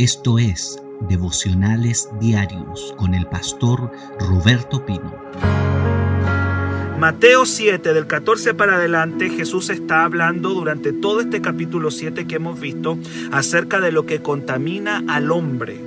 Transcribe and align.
Esto 0.00 0.38
es 0.38 0.82
Devocionales 1.10 2.08
Diarios 2.18 2.94
con 2.96 3.12
el 3.12 3.26
pastor 3.26 3.92
Roberto 4.18 4.86
Pino. 4.86 5.14
Mateo 6.98 7.44
7, 7.44 7.92
del 7.92 8.06
14 8.06 8.54
para 8.54 8.76
adelante, 8.76 9.28
Jesús 9.28 9.68
está 9.68 10.04
hablando 10.04 10.54
durante 10.54 10.94
todo 10.94 11.20
este 11.20 11.42
capítulo 11.42 11.90
7 11.90 12.26
que 12.26 12.36
hemos 12.36 12.58
visto 12.58 12.96
acerca 13.30 13.78
de 13.78 13.92
lo 13.92 14.06
que 14.06 14.22
contamina 14.22 15.04
al 15.06 15.30
hombre. 15.30 15.78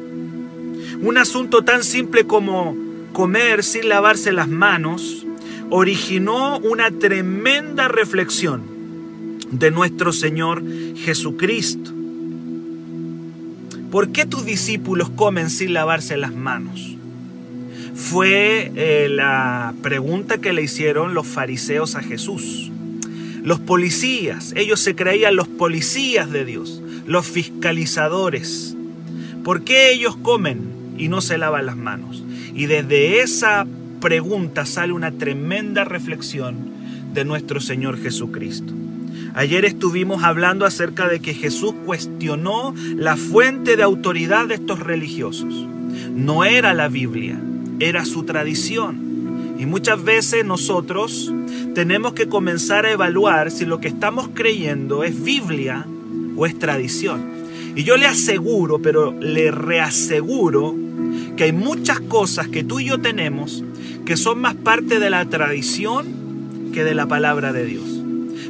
Un 1.02 1.18
asunto 1.18 1.64
tan 1.64 1.84
simple 1.84 2.28
como 2.28 2.78
comer 3.14 3.64
sin 3.64 3.90
lavarse 3.90 4.32
las 4.32 4.48
manos 4.48 5.26
originó 5.72 6.60
una 6.60 6.92
tremenda 6.92 7.88
reflexión 7.88 8.62
de 9.50 9.72
nuestro 9.72 10.14
Señor 10.14 10.62
Jesucristo. 10.98 11.93
¿Por 13.94 14.12
qué 14.12 14.26
tus 14.26 14.44
discípulos 14.44 15.12
comen 15.12 15.52
sin 15.52 15.72
lavarse 15.72 16.18
las 16.18 16.34
manos? 16.34 16.98
Fue 17.94 18.72
eh, 18.76 19.08
la 19.08 19.76
pregunta 19.84 20.40
que 20.40 20.52
le 20.52 20.64
hicieron 20.64 21.14
los 21.14 21.28
fariseos 21.28 21.94
a 21.94 22.02
Jesús. 22.02 22.72
Los 23.44 23.60
policías, 23.60 24.52
ellos 24.58 24.80
se 24.80 24.96
creían 24.96 25.36
los 25.36 25.48
policías 25.48 26.32
de 26.32 26.44
Dios, 26.44 26.82
los 27.06 27.28
fiscalizadores. 27.28 28.76
¿Por 29.44 29.64
qué 29.64 29.92
ellos 29.92 30.16
comen 30.16 30.96
y 30.98 31.08
no 31.08 31.22
se 31.22 31.38
lavan 31.38 31.68
las 31.68 31.78
manos? 31.78 32.24
Y 32.56 32.66
desde 32.66 33.22
esa 33.22 33.68
pregunta 34.02 34.66
sale 34.66 34.92
una 34.94 35.12
tremenda 35.12 35.84
reflexión 35.84 36.56
de 37.14 37.26
nuestro 37.26 37.62
Señor 37.62 38.02
Jesucristo. 38.02 38.74
Ayer 39.36 39.66
estuvimos 39.66 40.24
hablando 40.24 40.66
acerca 40.66 41.08
de 41.08 41.20
que 41.20 41.34
Jesús 41.34 41.74
cuestionó 41.86 42.76
la 42.96 43.18
fuente 43.18 43.76
de 43.76 43.84
autoridad 43.84 44.48
de 44.48 44.56
estos 44.56 44.80
religiosos. 44.80 45.68
No 46.14 46.44
era 46.46 46.74
la 46.74 46.88
Biblia, 46.88 47.40
era 47.80 48.06
su 48.06 48.24
tradición. 48.24 49.56
Y 49.58 49.66
muchas 49.66 50.04
veces 50.04 50.46
nosotros 50.46 51.34
tenemos 51.74 52.14
que 52.14 52.28
comenzar 52.28 52.86
a 52.86 52.92
evaluar 52.92 53.50
si 53.50 53.66
lo 53.66 53.80
que 53.80 53.88
estamos 53.88 54.30
creyendo 54.34 55.04
es 55.04 55.24
Biblia 55.24 55.88
o 56.36 56.46
es 56.46 56.58
tradición. 56.60 57.22
Y 57.76 57.84
yo 57.84 57.98
le 57.98 58.06
aseguro, 58.06 58.80
pero 58.80 59.20
le 59.20 59.50
reaseguro, 59.50 60.76
que 61.36 61.46
hay 61.46 61.54
muchas 61.54 62.00
cosas 62.00 62.48
que 62.48 62.64
tú 62.64 62.80
y 62.80 62.86
yo 62.86 63.00
tenemos 63.00 63.64
que 64.06 64.18
son 64.18 64.40
más 64.40 64.56
parte 64.56 65.00
de 65.00 65.10
la 65.10 65.26
tradición 65.26 66.06
que 66.74 66.84
de 66.84 66.94
la 66.94 67.08
palabra 67.08 67.54
de 67.54 67.66
Dios. 67.66 67.93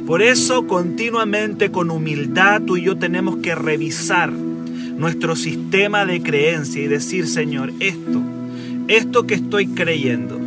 Por 0.06 0.20
eso 0.20 0.66
continuamente 0.66 1.70
con 1.70 1.90
humildad 1.90 2.60
tú 2.66 2.76
y 2.76 2.82
yo 2.82 2.98
tenemos 2.98 3.38
que 3.38 3.54
revisar 3.54 4.30
nuestro 4.30 5.34
sistema 5.34 6.04
de 6.04 6.22
creencia 6.22 6.82
y 6.82 6.88
decir, 6.88 7.26
Señor, 7.26 7.72
esto, 7.80 8.20
esto 8.86 9.26
que 9.26 9.34
estoy 9.34 9.68
creyendo, 9.68 10.38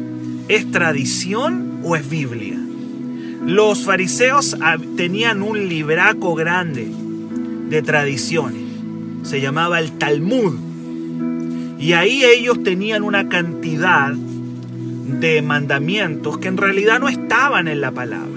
¿es 0.48 0.70
tradición 0.72 1.80
o 1.84 1.96
es 1.96 2.08
Biblia? 2.08 2.56
Los 3.48 3.84
fariseos 3.84 4.56
tenían 4.96 5.42
un 5.42 5.68
libraco 5.68 6.36
grande 6.36 6.88
de 7.70 7.82
tradiciones, 7.82 8.62
se 9.24 9.42
llamaba 9.42 9.80
el 9.80 9.94
Talmud, 9.94 10.54
y 11.80 11.94
ahí 11.94 12.24
ellos 12.24 12.62
tenían 12.62 13.02
una 13.02 13.28
cantidad 13.28 14.14
de 14.14 15.42
mandamientos 15.42 16.38
que 16.38 16.48
en 16.48 16.58
realidad 16.58 17.00
no 17.00 17.10
estaban 17.10 17.68
en 17.68 17.82
la 17.82 17.92
palabra 17.92 18.37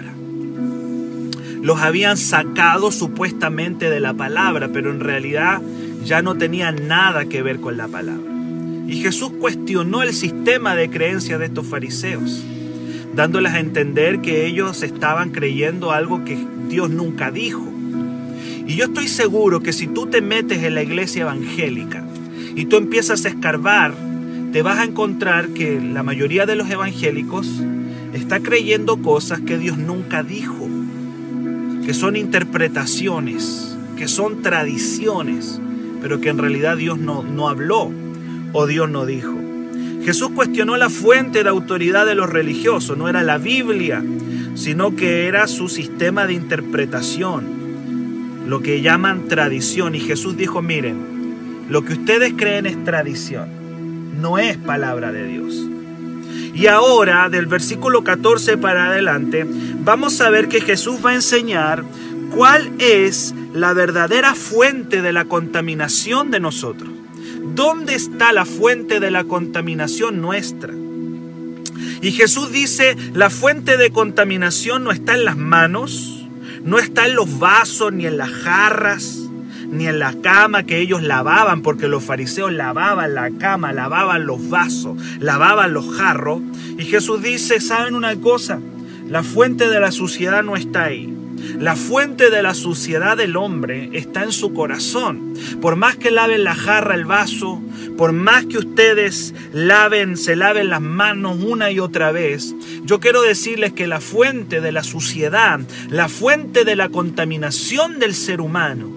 los 1.62 1.80
habían 1.80 2.16
sacado 2.16 2.90
supuestamente 2.90 3.90
de 3.90 4.00
la 4.00 4.14
palabra, 4.14 4.70
pero 4.72 4.90
en 4.90 5.00
realidad 5.00 5.60
ya 6.04 6.22
no 6.22 6.36
tenían 6.36 6.88
nada 6.88 7.26
que 7.26 7.42
ver 7.42 7.60
con 7.60 7.76
la 7.76 7.88
palabra. 7.88 8.30
Y 8.86 9.02
Jesús 9.02 9.32
cuestionó 9.38 10.02
el 10.02 10.14
sistema 10.14 10.74
de 10.74 10.90
creencia 10.90 11.38
de 11.38 11.46
estos 11.46 11.66
fariseos, 11.66 12.42
dándoles 13.14 13.52
a 13.52 13.60
entender 13.60 14.20
que 14.20 14.46
ellos 14.46 14.82
estaban 14.82 15.30
creyendo 15.30 15.92
algo 15.92 16.24
que 16.24 16.38
Dios 16.68 16.90
nunca 16.90 17.30
dijo. 17.30 17.66
Y 18.66 18.76
yo 18.76 18.86
estoy 18.86 19.08
seguro 19.08 19.60
que 19.60 19.72
si 19.72 19.86
tú 19.86 20.06
te 20.06 20.22
metes 20.22 20.62
en 20.62 20.74
la 20.74 20.82
iglesia 20.82 21.22
evangélica 21.22 22.04
y 22.56 22.64
tú 22.66 22.76
empiezas 22.76 23.24
a 23.24 23.28
escarbar, 23.28 23.92
te 24.52 24.62
vas 24.62 24.78
a 24.78 24.84
encontrar 24.84 25.48
que 25.48 25.80
la 25.80 26.02
mayoría 26.02 26.46
de 26.46 26.56
los 26.56 26.70
evangélicos 26.70 27.48
está 28.14 28.40
creyendo 28.40 29.02
cosas 29.02 29.40
que 29.40 29.58
Dios 29.58 29.76
nunca 29.76 30.22
dijo 30.22 30.69
que 31.90 31.94
son 31.94 32.14
interpretaciones, 32.14 33.76
que 33.96 34.06
son 34.06 34.42
tradiciones, 34.42 35.60
pero 36.00 36.20
que 36.20 36.28
en 36.28 36.38
realidad 36.38 36.76
Dios 36.76 37.00
no, 37.00 37.24
no 37.24 37.48
habló 37.48 37.90
o 38.52 38.66
Dios 38.68 38.88
no 38.88 39.06
dijo. 39.06 39.36
Jesús 40.04 40.30
cuestionó 40.32 40.76
la 40.76 40.88
fuente 40.88 41.42
de 41.42 41.48
autoridad 41.48 42.06
de 42.06 42.14
los 42.14 42.30
religiosos, 42.30 42.96
no 42.96 43.08
era 43.08 43.24
la 43.24 43.38
Biblia, 43.38 44.04
sino 44.54 44.94
que 44.94 45.26
era 45.26 45.48
su 45.48 45.68
sistema 45.68 46.28
de 46.28 46.34
interpretación, 46.34 47.44
lo 48.46 48.60
que 48.62 48.82
llaman 48.82 49.26
tradición. 49.26 49.96
Y 49.96 49.98
Jesús 49.98 50.36
dijo, 50.36 50.62
miren, 50.62 51.66
lo 51.68 51.84
que 51.84 51.94
ustedes 51.94 52.34
creen 52.36 52.66
es 52.66 52.84
tradición, 52.84 53.48
no 54.20 54.38
es 54.38 54.56
palabra 54.58 55.10
de 55.10 55.26
Dios. 55.26 55.70
Y 56.54 56.66
ahora, 56.66 57.28
del 57.28 57.46
versículo 57.46 58.04
14 58.04 58.58
para 58.58 58.86
adelante, 58.86 59.46
vamos 59.82 60.20
a 60.20 60.30
ver 60.30 60.48
que 60.48 60.60
Jesús 60.60 61.04
va 61.04 61.10
a 61.10 61.14
enseñar 61.14 61.84
cuál 62.34 62.70
es 62.78 63.34
la 63.52 63.72
verdadera 63.72 64.34
fuente 64.34 65.02
de 65.02 65.12
la 65.12 65.24
contaminación 65.24 66.30
de 66.30 66.40
nosotros. 66.40 66.90
¿Dónde 67.54 67.94
está 67.94 68.32
la 68.32 68.44
fuente 68.44 69.00
de 69.00 69.10
la 69.10 69.24
contaminación 69.24 70.20
nuestra? 70.20 70.72
Y 72.02 72.12
Jesús 72.12 72.52
dice, 72.52 72.96
la 73.14 73.30
fuente 73.30 73.76
de 73.76 73.90
contaminación 73.90 74.84
no 74.84 74.92
está 74.92 75.14
en 75.14 75.24
las 75.24 75.36
manos, 75.36 76.26
no 76.62 76.78
está 76.78 77.06
en 77.06 77.14
los 77.14 77.38
vasos 77.38 77.92
ni 77.92 78.06
en 78.06 78.16
las 78.16 78.30
jarras, 78.30 79.18
ni 79.70 79.86
en 79.86 79.98
la 79.98 80.14
cama 80.20 80.64
que 80.64 80.78
ellos 80.78 81.02
lavaban, 81.02 81.62
porque 81.62 81.88
los 81.88 82.02
fariseos 82.02 82.52
lavaban 82.52 83.14
la 83.14 83.30
cama, 83.30 83.72
lavaban 83.72 84.26
los 84.26 84.48
vasos, 84.48 85.00
lavaban 85.18 85.72
los 85.72 85.94
jarros. 85.94 86.40
Y 86.78 86.84
Jesús 86.84 87.22
dice, 87.22 87.60
¿saben 87.60 87.94
una 87.94 88.16
cosa? 88.16 88.60
La 89.10 89.24
fuente 89.24 89.68
de 89.68 89.80
la 89.80 89.90
suciedad 89.90 90.44
no 90.44 90.54
está 90.54 90.84
ahí. 90.84 91.12
La 91.58 91.74
fuente 91.74 92.30
de 92.30 92.44
la 92.44 92.54
suciedad 92.54 93.16
del 93.16 93.36
hombre 93.36 93.90
está 93.92 94.22
en 94.22 94.30
su 94.30 94.52
corazón. 94.52 95.34
Por 95.60 95.74
más 95.74 95.96
que 95.96 96.12
laven 96.12 96.44
la 96.44 96.54
jarra, 96.54 96.94
el 96.94 97.06
vaso, 97.06 97.60
por 97.98 98.12
más 98.12 98.46
que 98.46 98.58
ustedes 98.58 99.34
laven, 99.52 100.16
se 100.16 100.36
laven 100.36 100.68
las 100.68 100.80
manos 100.80 101.38
una 101.42 101.72
y 101.72 101.80
otra 101.80 102.12
vez, 102.12 102.54
yo 102.84 103.00
quiero 103.00 103.22
decirles 103.22 103.72
que 103.72 103.88
la 103.88 104.00
fuente 104.00 104.60
de 104.60 104.70
la 104.70 104.84
suciedad, 104.84 105.58
la 105.88 106.08
fuente 106.08 106.64
de 106.64 106.76
la 106.76 106.88
contaminación 106.88 107.98
del 107.98 108.14
ser 108.14 108.40
humano, 108.40 108.88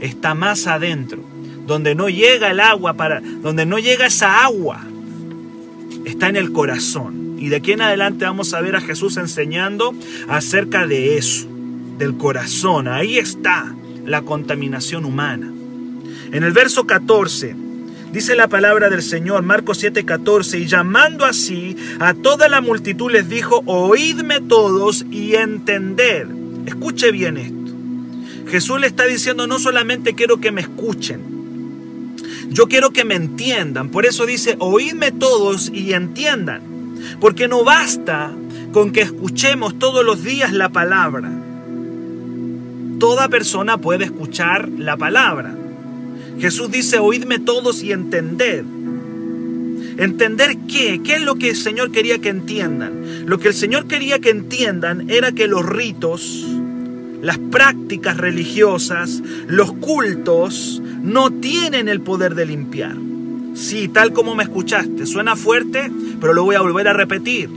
está 0.00 0.34
más 0.34 0.66
adentro, 0.66 1.22
donde 1.68 1.94
no 1.94 2.08
llega 2.08 2.50
el 2.50 2.58
agua 2.58 2.94
para, 2.94 3.20
donde 3.20 3.66
no 3.66 3.78
llega 3.78 4.06
esa 4.06 4.42
agua, 4.42 4.80
está 6.04 6.28
en 6.28 6.36
el 6.36 6.50
corazón. 6.50 7.29
Y 7.40 7.48
de 7.48 7.56
aquí 7.56 7.72
en 7.72 7.80
adelante 7.80 8.26
vamos 8.26 8.52
a 8.52 8.60
ver 8.60 8.76
a 8.76 8.82
Jesús 8.82 9.16
enseñando 9.16 9.94
acerca 10.28 10.86
de 10.86 11.16
eso, 11.16 11.48
del 11.96 12.18
corazón. 12.18 12.86
Ahí 12.86 13.16
está 13.16 13.74
la 14.04 14.20
contaminación 14.22 15.06
humana. 15.06 15.50
En 16.32 16.44
el 16.44 16.52
verso 16.52 16.86
14 16.86 17.56
dice 18.12 18.36
la 18.36 18.48
palabra 18.48 18.90
del 18.90 19.02
Señor, 19.02 19.42
Marcos 19.42 19.82
7:14, 19.82 20.58
y 20.60 20.66
llamando 20.66 21.24
así 21.24 21.76
a 21.98 22.12
toda 22.12 22.46
la 22.50 22.60
multitud 22.60 23.10
les 23.10 23.30
dijo, 23.30 23.62
oídme 23.64 24.40
todos 24.42 25.06
y 25.10 25.34
entended. 25.36 26.26
Escuche 26.66 27.10
bien 27.10 27.38
esto. 27.38 27.56
Jesús 28.50 28.80
le 28.80 28.86
está 28.86 29.04
diciendo, 29.04 29.46
no 29.46 29.58
solamente 29.58 30.14
quiero 30.14 30.40
que 30.40 30.52
me 30.52 30.60
escuchen, 30.60 31.20
yo 32.50 32.68
quiero 32.68 32.90
que 32.90 33.04
me 33.04 33.14
entiendan. 33.14 33.88
Por 33.88 34.04
eso 34.04 34.26
dice, 34.26 34.56
oídme 34.58 35.10
todos 35.10 35.70
y 35.72 35.94
entiendan. 35.94 36.69
Porque 37.20 37.48
no 37.48 37.64
basta 37.64 38.32
con 38.72 38.92
que 38.92 39.02
escuchemos 39.02 39.78
todos 39.78 40.04
los 40.04 40.22
días 40.22 40.52
la 40.52 40.68
palabra. 40.68 41.30
Toda 42.98 43.28
persona 43.28 43.78
puede 43.78 44.04
escuchar 44.04 44.68
la 44.68 44.96
palabra. 44.96 45.56
Jesús 46.38 46.70
dice, 46.70 46.98
oídme 46.98 47.38
todos 47.38 47.82
y 47.82 47.92
entended. 47.92 48.64
¿Entender 49.98 50.56
qué? 50.68 51.00
¿Qué 51.02 51.16
es 51.16 51.22
lo 51.22 51.34
que 51.34 51.50
el 51.50 51.56
Señor 51.56 51.90
quería 51.90 52.18
que 52.18 52.30
entiendan? 52.30 53.26
Lo 53.26 53.38
que 53.38 53.48
el 53.48 53.54
Señor 53.54 53.86
quería 53.86 54.18
que 54.18 54.30
entiendan 54.30 55.10
era 55.10 55.32
que 55.32 55.46
los 55.46 55.66
ritos, 55.66 56.46
las 57.20 57.38
prácticas 57.38 58.16
religiosas, 58.16 59.22
los 59.46 59.72
cultos, 59.72 60.80
no 61.02 61.30
tienen 61.30 61.88
el 61.88 62.00
poder 62.00 62.34
de 62.34 62.46
limpiar. 62.46 62.96
Sí, 63.54 63.88
tal 63.88 64.12
como 64.12 64.34
me 64.34 64.44
escuchaste, 64.44 65.06
suena 65.06 65.36
fuerte, 65.36 65.90
pero 66.20 66.32
lo 66.32 66.44
voy 66.44 66.56
a 66.56 66.60
volver 66.60 66.88
a 66.88 66.92
repetir. 66.92 67.50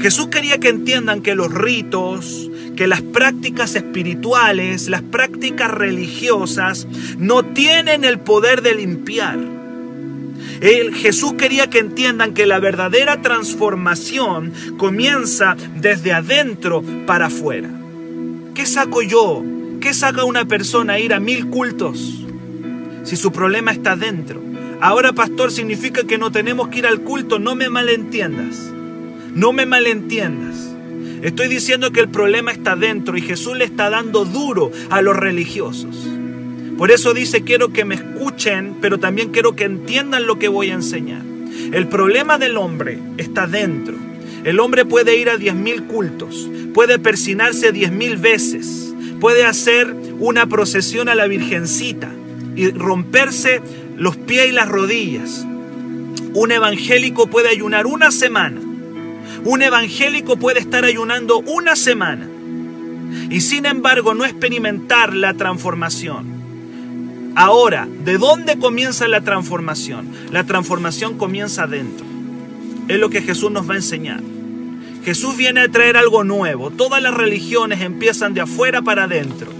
Jesús 0.00 0.28
quería 0.28 0.58
que 0.58 0.68
entiendan 0.68 1.22
que 1.22 1.34
los 1.34 1.52
ritos, 1.52 2.50
que 2.76 2.86
las 2.86 3.02
prácticas 3.02 3.74
espirituales, 3.74 4.88
las 4.88 5.02
prácticas 5.02 5.70
religiosas, 5.70 6.86
no 7.18 7.44
tienen 7.44 8.04
el 8.04 8.20
poder 8.20 8.62
de 8.62 8.74
limpiar. 8.74 9.38
Jesús 10.60 11.34
quería 11.34 11.70
que 11.70 11.78
entiendan 11.78 12.34
que 12.34 12.46
la 12.46 12.58
verdadera 12.58 13.22
transformación 13.22 14.52
comienza 14.76 15.56
desde 15.76 16.12
adentro 16.12 16.82
para 17.06 17.26
afuera. 17.26 17.68
¿Qué 18.54 18.66
saco 18.66 19.02
yo? 19.02 19.44
¿Qué 19.80 19.94
saca 19.94 20.24
una 20.24 20.44
persona 20.46 20.94
a 20.94 20.98
ir 20.98 21.14
a 21.14 21.20
mil 21.20 21.48
cultos 21.48 22.24
si 23.04 23.16
su 23.16 23.30
problema 23.30 23.70
está 23.70 23.94
dentro? 23.94 24.42
Ahora, 24.80 25.12
pastor, 25.12 25.50
significa 25.50 26.04
que 26.04 26.18
no 26.18 26.30
tenemos 26.30 26.68
que 26.68 26.78
ir 26.78 26.86
al 26.86 27.00
culto. 27.00 27.38
No 27.38 27.54
me 27.54 27.68
malentiendas. 27.68 28.70
No 29.34 29.52
me 29.52 29.66
malentiendas. 29.66 30.68
Estoy 31.22 31.48
diciendo 31.48 31.90
que 31.90 32.00
el 32.00 32.08
problema 32.08 32.52
está 32.52 32.76
dentro 32.76 33.16
y 33.16 33.22
Jesús 33.22 33.56
le 33.56 33.64
está 33.64 33.90
dando 33.90 34.24
duro 34.24 34.70
a 34.90 35.02
los 35.02 35.16
religiosos. 35.16 36.08
Por 36.76 36.92
eso 36.92 37.12
dice, 37.12 37.42
quiero 37.42 37.72
que 37.72 37.84
me 37.84 37.96
escuchen, 37.96 38.76
pero 38.80 38.98
también 38.98 39.30
quiero 39.30 39.56
que 39.56 39.64
entiendan 39.64 40.28
lo 40.28 40.38
que 40.38 40.46
voy 40.46 40.70
a 40.70 40.74
enseñar. 40.74 41.22
El 41.72 41.88
problema 41.88 42.38
del 42.38 42.56
hombre 42.56 43.00
está 43.16 43.48
dentro. 43.48 43.96
El 44.44 44.60
hombre 44.60 44.84
puede 44.84 45.16
ir 45.16 45.28
a 45.28 45.36
diez 45.36 45.56
mil 45.56 45.84
cultos, 45.84 46.48
puede 46.72 47.00
persinarse 47.00 47.72
diez 47.72 47.90
mil 47.90 48.16
veces, 48.16 48.94
puede 49.20 49.44
hacer 49.44 49.92
una 50.20 50.46
procesión 50.46 51.08
a 51.08 51.16
la 51.16 51.26
Virgencita 51.26 52.12
y 52.54 52.70
romperse 52.70 53.60
los 53.98 54.16
pies 54.16 54.48
y 54.48 54.52
las 54.52 54.68
rodillas. 54.68 55.44
Un 56.32 56.52
evangélico 56.52 57.26
puede 57.26 57.48
ayunar 57.48 57.86
una 57.86 58.10
semana. 58.10 58.60
Un 59.44 59.62
evangélico 59.62 60.36
puede 60.36 60.60
estar 60.60 60.84
ayunando 60.84 61.40
una 61.40 61.76
semana 61.76 62.28
y 63.30 63.40
sin 63.40 63.66
embargo 63.66 64.14
no 64.14 64.24
experimentar 64.24 65.14
la 65.14 65.34
transformación. 65.34 66.38
Ahora, 67.34 67.88
¿de 68.04 68.18
dónde 68.18 68.58
comienza 68.58 69.08
la 69.08 69.20
transformación? 69.20 70.08
La 70.30 70.44
transformación 70.44 71.18
comienza 71.18 71.64
adentro. 71.64 72.06
Es 72.88 72.98
lo 72.98 73.10
que 73.10 73.22
Jesús 73.22 73.50
nos 73.50 73.68
va 73.68 73.74
a 73.74 73.78
enseñar. 73.78 74.22
Jesús 75.04 75.36
viene 75.36 75.60
a 75.60 75.68
traer 75.68 75.96
algo 75.96 76.24
nuevo. 76.24 76.70
Todas 76.70 77.02
las 77.02 77.14
religiones 77.14 77.80
empiezan 77.80 78.34
de 78.34 78.42
afuera 78.42 78.82
para 78.82 79.04
adentro. 79.04 79.50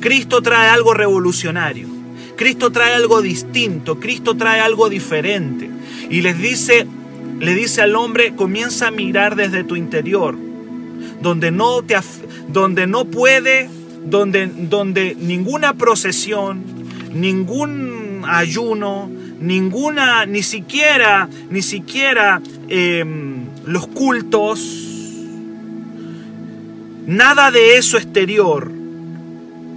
Cristo 0.00 0.42
trae 0.42 0.68
algo 0.68 0.94
revolucionario. 0.94 1.95
Cristo 2.36 2.70
trae 2.70 2.94
algo 2.94 3.22
distinto. 3.22 3.98
Cristo 3.98 4.36
trae 4.36 4.60
algo 4.60 4.88
diferente. 4.88 5.70
Y 6.10 6.20
les 6.22 6.38
dice, 6.38 6.86
le 7.40 7.54
dice 7.54 7.82
al 7.82 7.96
hombre, 7.96 8.34
comienza 8.34 8.88
a 8.88 8.90
mirar 8.90 9.36
desde 9.36 9.64
tu 9.64 9.76
interior. 9.76 10.36
Donde 11.20 11.50
no, 11.50 11.82
te, 11.82 11.96
donde 12.48 12.86
no 12.86 13.06
puede, 13.06 13.68
donde, 14.04 14.46
donde 14.46 15.16
ninguna 15.18 15.74
procesión, 15.74 16.62
ningún 17.12 18.22
ayuno, 18.26 19.10
ninguna, 19.40 20.26
ni 20.26 20.42
siquiera, 20.42 21.28
ni 21.50 21.62
siquiera 21.62 22.40
em, 22.68 23.46
los 23.64 23.86
cultos, 23.86 24.60
nada 27.06 27.50
de 27.50 27.76
eso 27.76 27.96
exterior 27.96 28.70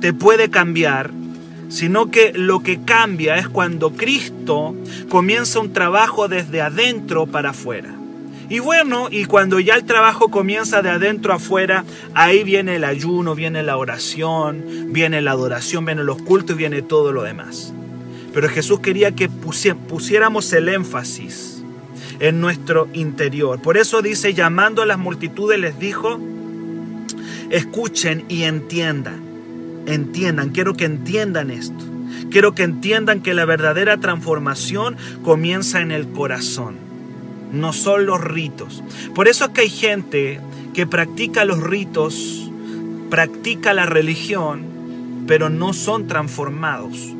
te 0.01 0.13
puede 0.13 0.49
cambiar, 0.49 1.11
sino 1.69 2.11
que 2.11 2.33
lo 2.33 2.61
que 2.61 2.81
cambia 2.81 3.37
es 3.37 3.47
cuando 3.47 3.91
Cristo 3.91 4.75
comienza 5.07 5.59
un 5.59 5.71
trabajo 5.71 6.27
desde 6.27 6.61
adentro 6.61 7.27
para 7.27 7.51
afuera. 7.51 7.95
Y 8.49 8.57
bueno, 8.57 9.09
y 9.11 9.25
cuando 9.25 9.59
ya 9.59 9.75
el 9.75 9.85
trabajo 9.85 10.29
comienza 10.29 10.81
de 10.81 10.89
adentro 10.89 11.33
afuera, 11.33 11.85
ahí 12.15 12.43
viene 12.43 12.77
el 12.77 12.83
ayuno, 12.83 13.35
viene 13.35 13.61
la 13.61 13.77
oración, 13.77 14.65
viene 14.89 15.21
la 15.21 15.31
adoración, 15.31 15.85
vienen 15.85 16.07
los 16.07 16.19
cultos 16.23 16.55
y 16.55 16.57
viene 16.57 16.81
todo 16.81 17.11
lo 17.11 17.21
demás. 17.21 17.71
Pero 18.33 18.49
Jesús 18.49 18.79
quería 18.79 19.11
que 19.11 19.29
pusiéramos 19.29 20.51
el 20.53 20.69
énfasis 20.69 21.63
en 22.19 22.41
nuestro 22.41 22.87
interior. 22.93 23.61
Por 23.61 23.77
eso 23.77 24.01
dice, 24.01 24.33
llamando 24.33 24.81
a 24.81 24.87
las 24.87 24.97
multitudes, 24.97 25.59
les 25.59 25.77
dijo, 25.77 26.19
escuchen 27.51 28.25
y 28.29 28.43
entiendan, 28.43 29.28
entiendan, 29.93 30.49
quiero 30.49 30.73
que 30.75 30.85
entiendan 30.85 31.51
esto. 31.51 31.85
Quiero 32.31 32.53
que 32.53 32.63
entiendan 32.63 33.21
que 33.21 33.33
la 33.33 33.45
verdadera 33.45 33.99
transformación 33.99 34.97
comienza 35.23 35.81
en 35.81 35.91
el 35.91 36.07
corazón 36.09 36.89
no 37.51 37.73
son 37.73 38.05
los 38.05 38.21
ritos. 38.21 38.83
Por 39.15 39.27
eso 39.27 39.45
es 39.45 39.51
que 39.51 39.61
hay 39.61 39.69
gente 39.69 40.39
que 40.73 40.87
practica 40.87 41.45
los 41.45 41.61
ritos, 41.61 42.51
practica 43.09 43.73
la 43.73 43.85
religión, 43.85 44.65
pero 45.27 45.49
no 45.49 45.73
son 45.73 46.07
transformados. 46.07 47.13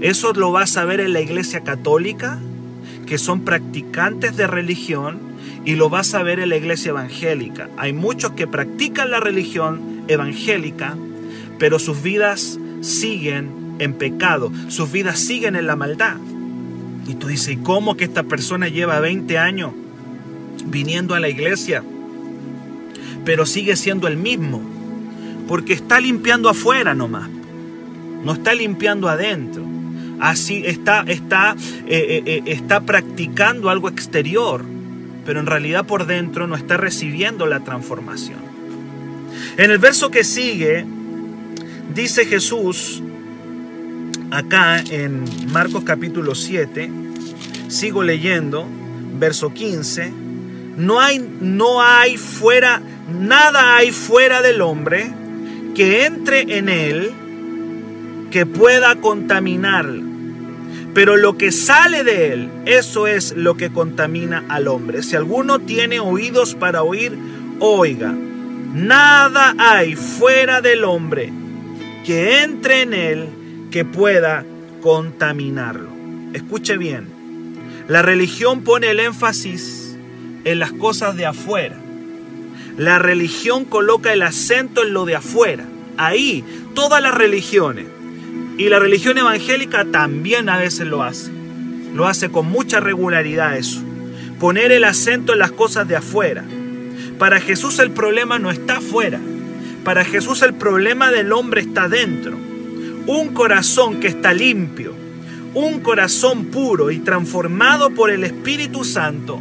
Eso 0.00 0.32
lo 0.32 0.52
vas 0.52 0.76
a 0.76 0.84
ver 0.84 1.00
en 1.00 1.12
la 1.12 1.20
iglesia 1.20 1.60
católica, 1.60 2.38
que 3.06 3.18
son 3.18 3.42
practicantes 3.42 4.36
de 4.36 4.46
religión, 4.46 5.34
y 5.66 5.76
lo 5.76 5.88
vas 5.88 6.14
a 6.14 6.22
ver 6.22 6.40
en 6.40 6.50
la 6.50 6.56
iglesia 6.56 6.90
evangélica. 6.90 7.70
Hay 7.78 7.94
muchos 7.94 8.32
que 8.32 8.46
practican 8.46 9.10
la 9.10 9.20
religión 9.20 10.04
evangélica, 10.08 10.94
pero 11.58 11.78
sus 11.78 12.02
vidas 12.02 12.58
siguen 12.80 13.76
en 13.78 13.94
pecado, 13.94 14.52
sus 14.68 14.90
vidas 14.90 15.18
siguen 15.18 15.56
en 15.56 15.66
la 15.66 15.76
maldad. 15.76 16.16
Y 17.06 17.14
tú 17.14 17.26
dices, 17.26 17.48
¿y 17.54 17.56
cómo 17.56 17.96
que 17.96 18.04
esta 18.04 18.22
persona 18.22 18.68
lleva 18.68 19.00
20 19.00 19.38
años 19.38 19.72
viniendo 20.66 21.14
a 21.14 21.20
la 21.20 21.28
iglesia, 21.28 21.82
pero 23.24 23.46
sigue 23.46 23.76
siendo 23.76 24.08
el 24.08 24.16
mismo? 24.16 24.62
Porque 25.46 25.74
está 25.74 26.00
limpiando 26.00 26.48
afuera 26.48 26.94
nomás, 26.94 27.28
no 28.24 28.32
está 28.32 28.54
limpiando 28.54 29.08
adentro. 29.08 29.64
Así 30.20 30.62
está, 30.64 31.04
está, 31.06 31.56
eh, 31.86 31.88
eh, 31.88 32.22
eh, 32.24 32.42
está 32.46 32.80
practicando 32.80 33.68
algo 33.68 33.88
exterior, 33.88 34.64
pero 35.26 35.40
en 35.40 35.46
realidad 35.46 35.84
por 35.84 36.06
dentro 36.06 36.46
no 36.46 36.54
está 36.54 36.76
recibiendo 36.76 37.46
la 37.46 37.60
transformación. 37.60 38.38
En 39.56 39.70
el 39.70 39.78
verso 39.78 40.10
que 40.10 40.24
sigue, 40.24 40.86
dice 41.94 42.26
Jesús, 42.26 43.02
acá 44.30 44.80
en 44.80 45.24
Marcos 45.52 45.84
capítulo 45.84 46.34
7, 46.34 46.90
sigo 47.68 48.02
leyendo, 48.02 48.66
verso 49.18 49.54
15, 49.54 50.12
no 50.76 51.00
hay, 51.00 51.24
no 51.40 51.82
hay 51.82 52.16
fuera, 52.16 52.82
nada 53.20 53.76
hay 53.76 53.92
fuera 53.92 54.42
del 54.42 54.60
hombre 54.60 55.12
que 55.74 56.04
entre 56.04 56.58
en 56.58 56.68
él 56.68 57.12
que 58.30 58.44
pueda 58.44 58.96
contaminarlo. 58.96 60.02
Pero 60.94 61.16
lo 61.16 61.36
que 61.36 61.50
sale 61.50 62.04
de 62.04 62.32
él, 62.32 62.50
eso 62.66 63.08
es 63.08 63.34
lo 63.36 63.56
que 63.56 63.70
contamina 63.70 64.44
al 64.48 64.68
hombre. 64.68 65.02
Si 65.02 65.16
alguno 65.16 65.58
tiene 65.60 65.98
oídos 65.98 66.54
para 66.54 66.84
oír, 66.84 67.18
oiga. 67.58 68.14
Nada 68.74 69.54
hay 69.58 69.96
fuera 69.96 70.60
del 70.60 70.84
hombre 70.84 71.32
que 72.04 72.42
entre 72.42 72.82
en 72.82 72.94
él 72.94 73.28
que 73.70 73.84
pueda 73.84 74.44
contaminarlo. 74.82 75.88
Escuche 76.34 76.76
bien, 76.76 77.08
la 77.88 78.02
religión 78.02 78.62
pone 78.62 78.90
el 78.90 79.00
énfasis 79.00 79.96
en 80.44 80.58
las 80.58 80.72
cosas 80.72 81.16
de 81.16 81.26
afuera. 81.26 81.76
La 82.76 82.98
religión 82.98 83.64
coloca 83.64 84.12
el 84.12 84.22
acento 84.22 84.82
en 84.82 84.92
lo 84.92 85.04
de 85.04 85.16
afuera. 85.16 85.64
Ahí, 85.96 86.44
todas 86.74 87.02
las 87.02 87.14
religiones. 87.14 87.86
Y 88.58 88.68
la 88.68 88.78
religión 88.78 89.16
evangélica 89.16 89.84
también 89.84 90.48
a 90.48 90.58
veces 90.58 90.86
lo 90.86 91.02
hace. 91.02 91.30
Lo 91.94 92.06
hace 92.06 92.30
con 92.30 92.46
mucha 92.46 92.80
regularidad 92.80 93.56
eso. 93.56 93.80
Poner 94.40 94.72
el 94.72 94.84
acento 94.84 95.32
en 95.32 95.38
las 95.38 95.52
cosas 95.52 95.86
de 95.88 95.96
afuera. 95.96 96.44
Para 97.18 97.40
Jesús 97.40 97.78
el 97.78 97.92
problema 97.92 98.38
no 98.38 98.50
está 98.50 98.78
afuera. 98.78 99.20
Para 99.84 100.04
Jesús 100.04 100.42
el 100.42 100.54
problema 100.54 101.10
del 101.10 101.32
hombre 101.32 101.60
está 101.60 101.88
dentro 101.88 102.36
un 103.06 103.34
corazón 103.34 104.00
que 104.00 104.08
está 104.08 104.32
limpio, 104.32 104.94
un 105.54 105.80
corazón 105.80 106.46
puro 106.46 106.90
y 106.90 106.98
transformado 106.98 107.90
por 107.90 108.10
el 108.10 108.24
Espíritu 108.24 108.84
Santo, 108.84 109.40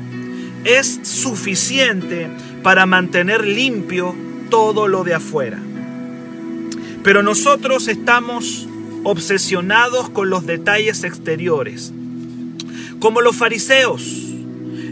es 0.65 0.99
suficiente 1.03 2.29
para 2.61 2.85
mantener 2.85 3.45
limpio 3.45 4.15
todo 4.49 4.87
lo 4.87 5.03
de 5.03 5.13
afuera. 5.13 5.59
Pero 7.03 7.23
nosotros 7.23 7.87
estamos 7.87 8.67
obsesionados 9.03 10.09
con 10.09 10.29
los 10.29 10.45
detalles 10.45 11.03
exteriores, 11.03 11.91
como 12.99 13.21
los 13.21 13.35
fariseos. 13.35 14.03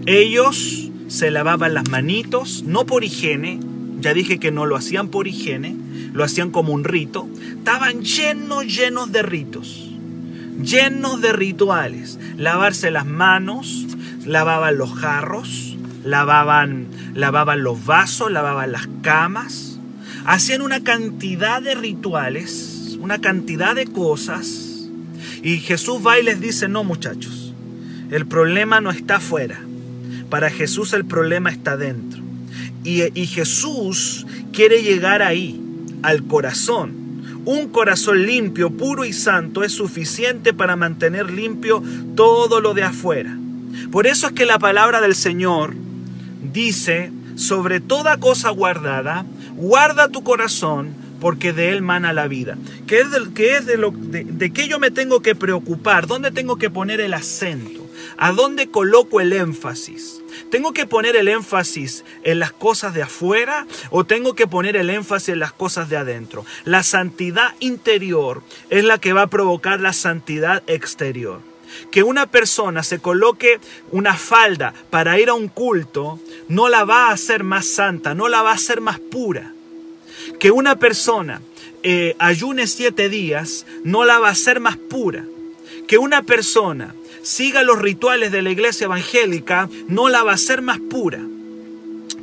Ellos 0.05 0.89
se 1.07 1.31
lavaban 1.31 1.73
las 1.73 1.89
manitos, 1.89 2.63
no 2.63 2.85
por 2.85 3.03
higiene, 3.03 3.59
ya 4.01 4.13
dije 4.13 4.39
que 4.39 4.51
no 4.51 4.65
lo 4.65 4.75
hacían 4.75 5.09
por 5.09 5.27
higiene, 5.27 5.75
lo 6.13 6.23
hacían 6.23 6.51
como 6.51 6.73
un 6.73 6.83
rito, 6.83 7.29
estaban 7.57 8.01
llenos, 8.01 8.65
llenos 8.65 9.11
de 9.11 9.21
ritos, 9.21 9.89
llenos 10.61 11.21
de 11.21 11.33
rituales. 11.33 12.19
Lavarse 12.37 12.91
las 12.91 13.05
manos, 13.05 13.85
lavaban 14.25 14.77
los 14.77 14.93
jarros, 14.93 15.77
lavaban, 16.03 16.87
lavaban 17.13 17.63
los 17.63 17.85
vasos, 17.85 18.31
lavaban 18.31 18.71
las 18.71 18.87
camas, 19.01 19.79
hacían 20.25 20.61
una 20.61 20.83
cantidad 20.83 21.61
de 21.61 21.75
rituales, 21.75 22.97
una 22.99 23.19
cantidad 23.19 23.75
de 23.75 23.85
cosas, 23.85 24.89
y 25.43 25.57
Jesús 25.57 26.05
va 26.05 26.19
y 26.19 26.23
les 26.23 26.39
dice, 26.39 26.67
no 26.67 26.83
muchachos, 26.83 27.53
el 28.09 28.25
problema 28.25 28.81
no 28.81 28.91
está 28.91 29.17
afuera, 29.17 29.59
para 30.29 30.49
Jesús 30.49 30.93
el 30.93 31.05
problema 31.05 31.49
está 31.49 31.77
dentro. 31.77 32.30
Y, 32.83 33.27
Jesús 33.27 34.25
quiere 34.51 34.81
llegar 34.81 35.21
ahí, 35.21 35.61
al 36.01 36.25
corazón. 36.25 36.99
Un 37.45 37.69
corazón 37.69 38.25
limpio, 38.25 38.71
puro 38.71 39.05
y 39.05 39.13
santo 39.13 39.63
es 39.63 39.71
suficiente 39.71 40.53
para 40.53 40.75
mantener 40.75 41.31
limpio 41.31 41.83
todo 42.15 42.59
lo 42.59 42.73
de 42.73 42.83
afuera. 42.83 43.37
Por 43.91 44.07
eso 44.07 44.27
es 44.27 44.33
que 44.33 44.45
la 44.45 44.59
palabra 44.59 45.01
del 45.01 45.15
Señor 45.15 45.73
dice, 46.53 47.11
sobre 47.35 47.79
toda 47.79 48.17
cosa 48.17 48.49
guardada, 48.49 49.25
guarda 49.55 50.09
tu 50.09 50.23
corazón, 50.23 50.93
porque 51.19 51.53
de 51.53 51.71
él 51.71 51.81
mana 51.81 52.13
la 52.13 52.27
vida. 52.27 52.57
¿Qué 52.87 53.01
es, 53.01 53.11
de, 53.11 53.55
es 53.55 53.65
de, 53.65 53.77
lo, 53.77 53.91
de 53.91 54.51
qué 54.51 54.67
yo 54.67 54.79
me 54.79 54.91
tengo 54.91 55.21
que 55.21 55.35
preocupar? 55.35 56.07
¿Dónde 56.07 56.31
tengo 56.31 56.57
que 56.57 56.69
poner 56.69 56.99
el 56.99 57.13
acento? 57.13 57.87
¿A 58.17 58.31
dónde 58.31 58.69
coloco 58.69 59.21
el 59.21 59.33
énfasis? 59.33 60.20
¿Tengo 60.49 60.73
que 60.73 60.85
poner 60.85 61.15
el 61.15 61.27
énfasis 61.27 62.03
en 62.23 62.39
las 62.39 62.51
cosas 62.51 62.93
de 62.93 63.03
afuera 63.03 63.67
o 63.89 64.05
tengo 64.05 64.35
que 64.35 64.47
poner 64.47 64.75
el 64.75 64.89
énfasis 64.89 65.29
en 65.29 65.39
las 65.39 65.53
cosas 65.53 65.89
de 65.89 65.97
adentro? 65.97 66.45
La 66.65 66.83
santidad 66.83 67.53
interior 67.59 68.43
es 68.69 68.83
la 68.83 68.97
que 68.99 69.13
va 69.13 69.23
a 69.23 69.27
provocar 69.27 69.79
la 69.79 69.93
santidad 69.93 70.63
exterior. 70.67 71.39
Que 71.89 72.03
una 72.03 72.27
persona 72.27 72.83
se 72.83 72.99
coloque 72.99 73.59
una 73.91 74.15
falda 74.15 74.73
para 74.89 75.19
ir 75.19 75.29
a 75.29 75.33
un 75.33 75.47
culto 75.47 76.19
no 76.47 76.67
la 76.67 76.83
va 76.83 77.07
a 77.07 77.13
hacer 77.13 77.43
más 77.43 77.65
santa, 77.65 78.13
no 78.13 78.27
la 78.27 78.41
va 78.41 78.51
a 78.51 78.55
hacer 78.55 78.81
más 78.81 78.99
pura. 78.99 79.53
Que 80.39 80.51
una 80.51 80.77
persona 80.77 81.41
eh, 81.83 82.15
ayune 82.19 82.67
siete 82.67 83.09
días 83.09 83.65
no 83.83 84.03
la 84.05 84.19
va 84.19 84.27
a 84.27 84.31
hacer 84.31 84.59
más 84.59 84.77
pura. 84.77 85.25
Que 85.87 85.97
una 85.97 86.23
persona 86.23 86.93
siga 87.23 87.63
los 87.63 87.79
rituales 87.79 88.31
de 88.31 88.41
la 88.41 88.51
iglesia 88.51 88.85
evangélica 88.85 89.69
no 89.87 90.09
la 90.09 90.23
va 90.23 90.31
a 90.31 90.35
hacer 90.35 90.61
más 90.61 90.79
pura. 90.79 91.19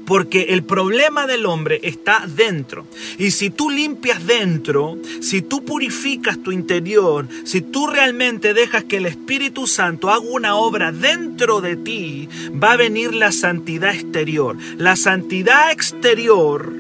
Porque 0.07 0.47
el 0.51 0.63
problema 0.63 1.27
del 1.27 1.45
hombre 1.45 1.81
está 1.83 2.27
dentro. 2.27 2.87
Y 3.19 3.31
si 3.31 3.51
tú 3.51 3.69
limpias 3.69 4.27
dentro, 4.27 4.97
si 5.21 5.43
tú 5.43 5.67
purificas 5.67 6.43
tu 6.43 6.51
interior, 6.51 7.29
si 7.45 7.61
tú 7.61 7.87
realmente 7.87 8.55
dejas 8.55 8.85
que 8.85 8.97
el 8.97 9.07
Espíritu 9.07 9.67
Santo 9.67 10.09
haga 10.09 10.21
una 10.21 10.55
obra 10.55 10.93
dentro 10.93 11.61
de 11.61 11.77
ti, 11.77 12.27
va 12.53 12.73
a 12.73 12.77
venir 12.79 13.15
la 13.15 13.33
santidad 13.33 13.95
exterior. 13.95 14.57
La 14.79 14.97
santidad 14.97 15.71
exterior 15.71 16.73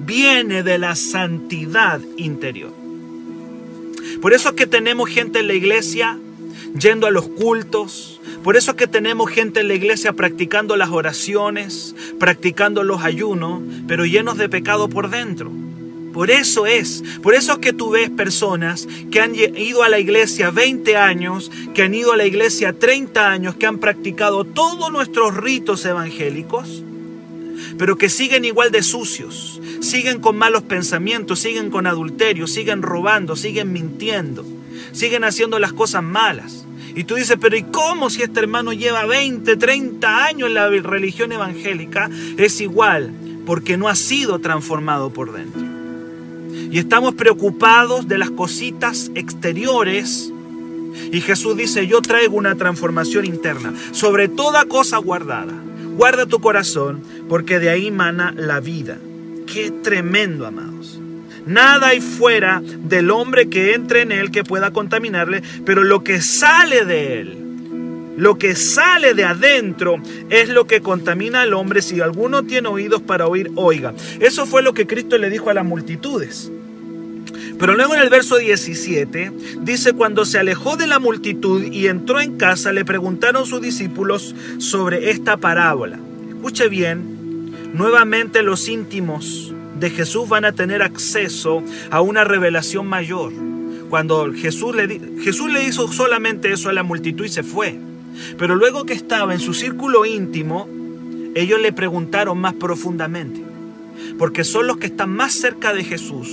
viene 0.00 0.62
de 0.62 0.76
la 0.76 0.96
santidad 0.96 2.00
interior. 2.18 2.74
Por 4.20 4.34
eso 4.34 4.50
es 4.50 4.54
que 4.54 4.66
tenemos 4.66 5.08
gente 5.08 5.38
en 5.38 5.46
la 5.46 5.54
iglesia 5.54 6.18
yendo 6.78 7.06
a 7.06 7.10
los 7.10 7.28
cultos, 7.28 8.20
por 8.42 8.56
eso 8.56 8.72
es 8.72 8.76
que 8.76 8.86
tenemos 8.86 9.30
gente 9.30 9.60
en 9.60 9.68
la 9.68 9.74
iglesia 9.74 10.12
practicando 10.12 10.76
las 10.76 10.90
oraciones, 10.90 11.94
practicando 12.18 12.84
los 12.84 13.02
ayunos, 13.02 13.62
pero 13.86 14.06
llenos 14.06 14.38
de 14.38 14.48
pecado 14.48 14.88
por 14.88 15.10
dentro. 15.10 15.50
Por 16.12 16.30
eso 16.30 16.66
es, 16.66 17.04
por 17.22 17.34
eso 17.34 17.52
es 17.52 17.58
que 17.58 17.72
tú 17.72 17.90
ves 17.90 18.10
personas 18.10 18.88
que 19.12 19.20
han 19.20 19.34
ido 19.34 19.84
a 19.84 19.88
la 19.88 20.00
iglesia 20.00 20.50
20 20.50 20.96
años, 20.96 21.52
que 21.72 21.82
han 21.82 21.94
ido 21.94 22.12
a 22.12 22.16
la 22.16 22.26
iglesia 22.26 22.72
30 22.72 23.30
años, 23.30 23.54
que 23.54 23.66
han 23.66 23.78
practicado 23.78 24.44
todos 24.44 24.90
nuestros 24.90 25.36
ritos 25.36 25.84
evangélicos, 25.84 26.82
pero 27.78 27.96
que 27.96 28.08
siguen 28.08 28.44
igual 28.44 28.72
de 28.72 28.82
sucios, 28.82 29.60
siguen 29.80 30.20
con 30.20 30.36
malos 30.36 30.62
pensamientos, 30.62 31.38
siguen 31.38 31.70
con 31.70 31.86
adulterio, 31.86 32.48
siguen 32.48 32.82
robando, 32.82 33.36
siguen 33.36 33.72
mintiendo, 33.72 34.44
siguen 34.92 35.24
haciendo 35.24 35.58
las 35.58 35.72
cosas 35.72 36.02
malas. 36.02 36.64
Y 36.94 37.04
tú 37.04 37.14
dices, 37.14 37.36
pero 37.40 37.56
¿y 37.56 37.62
cómo 37.62 38.10
si 38.10 38.22
este 38.22 38.40
hermano 38.40 38.72
lleva 38.72 39.06
20, 39.06 39.56
30 39.56 40.24
años 40.24 40.48
en 40.48 40.54
la 40.54 40.68
religión 40.68 41.32
evangélica? 41.32 42.10
Es 42.36 42.60
igual, 42.60 43.12
porque 43.46 43.76
no 43.76 43.88
ha 43.88 43.94
sido 43.94 44.40
transformado 44.40 45.12
por 45.12 45.32
dentro. 45.32 45.62
Y 46.70 46.78
estamos 46.78 47.14
preocupados 47.14 48.06
de 48.08 48.18
las 48.18 48.30
cositas 48.30 49.10
exteriores. 49.14 50.32
Y 51.12 51.20
Jesús 51.20 51.56
dice, 51.56 51.86
yo 51.86 52.00
traigo 52.00 52.36
una 52.36 52.56
transformación 52.56 53.24
interna 53.24 53.72
sobre 53.92 54.28
toda 54.28 54.64
cosa 54.64 54.98
guardada. 54.98 55.52
Guarda 55.96 56.26
tu 56.26 56.40
corazón, 56.40 57.02
porque 57.28 57.58
de 57.58 57.70
ahí 57.70 57.90
mana 57.90 58.32
la 58.36 58.60
vida. 58.60 58.98
Qué 59.46 59.70
tremendo, 59.70 60.46
amados. 60.46 60.99
Nada 61.50 61.88
hay 61.88 62.00
fuera 62.00 62.62
del 62.62 63.10
hombre 63.10 63.48
que 63.48 63.74
entre 63.74 64.02
en 64.02 64.12
él 64.12 64.30
que 64.30 64.44
pueda 64.44 64.70
contaminarle, 64.70 65.42
pero 65.66 65.82
lo 65.82 66.04
que 66.04 66.20
sale 66.20 66.84
de 66.84 67.20
él, 67.20 67.38
lo 68.16 68.38
que 68.38 68.54
sale 68.54 69.14
de 69.14 69.24
adentro 69.24 69.96
es 70.28 70.48
lo 70.48 70.68
que 70.68 70.80
contamina 70.80 71.40
al 71.40 71.52
hombre. 71.54 71.82
Si 71.82 72.00
alguno 72.00 72.44
tiene 72.44 72.68
oídos 72.68 73.02
para 73.02 73.26
oír, 73.26 73.50
oiga. 73.56 73.92
Eso 74.20 74.46
fue 74.46 74.62
lo 74.62 74.74
que 74.74 74.86
Cristo 74.86 75.18
le 75.18 75.28
dijo 75.28 75.50
a 75.50 75.54
las 75.54 75.64
multitudes. 75.64 76.52
Pero 77.58 77.74
luego 77.74 77.96
en 77.96 78.02
el 78.02 78.10
verso 78.10 78.36
17 78.36 79.32
dice, 79.62 79.92
cuando 79.94 80.24
se 80.26 80.38
alejó 80.38 80.76
de 80.76 80.86
la 80.86 81.00
multitud 81.00 81.64
y 81.64 81.88
entró 81.88 82.20
en 82.20 82.36
casa, 82.36 82.70
le 82.70 82.84
preguntaron 82.84 83.44
sus 83.44 83.60
discípulos 83.60 84.36
sobre 84.58 85.10
esta 85.10 85.36
parábola. 85.36 85.98
Escuche 86.28 86.68
bien, 86.68 87.72
nuevamente 87.74 88.44
los 88.44 88.68
íntimos 88.68 89.49
de 89.80 89.90
Jesús 89.90 90.28
van 90.28 90.44
a 90.44 90.52
tener 90.52 90.82
acceso 90.82 91.62
a 91.90 92.00
una 92.00 92.22
revelación 92.24 92.86
mayor. 92.86 93.32
Cuando 93.88 94.32
Jesús 94.32 94.76
le, 94.76 95.00
Jesús 95.22 95.50
le 95.50 95.64
hizo 95.64 95.90
solamente 95.90 96.52
eso 96.52 96.68
a 96.68 96.72
la 96.72 96.82
multitud 96.82 97.24
y 97.24 97.28
se 97.28 97.42
fue. 97.42 97.76
Pero 98.38 98.54
luego 98.54 98.84
que 98.84 98.92
estaba 98.92 99.32
en 99.32 99.40
su 99.40 99.54
círculo 99.54 100.04
íntimo, 100.04 100.68
ellos 101.34 101.60
le 101.60 101.72
preguntaron 101.72 102.38
más 102.38 102.54
profundamente. 102.54 103.42
Porque 104.18 104.44
son 104.44 104.66
los 104.66 104.76
que 104.76 104.86
están 104.86 105.10
más 105.10 105.32
cerca 105.32 105.72
de 105.72 105.82
Jesús, 105.82 106.28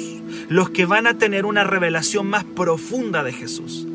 los 0.50 0.70
que 0.70 0.86
van 0.86 1.08
a 1.08 1.18
tener 1.18 1.46
una 1.46 1.63
revelación 1.63 2.27
más 2.27 2.44
profunda 2.44 3.24
de 3.24 3.34
Jesús. 3.34 3.88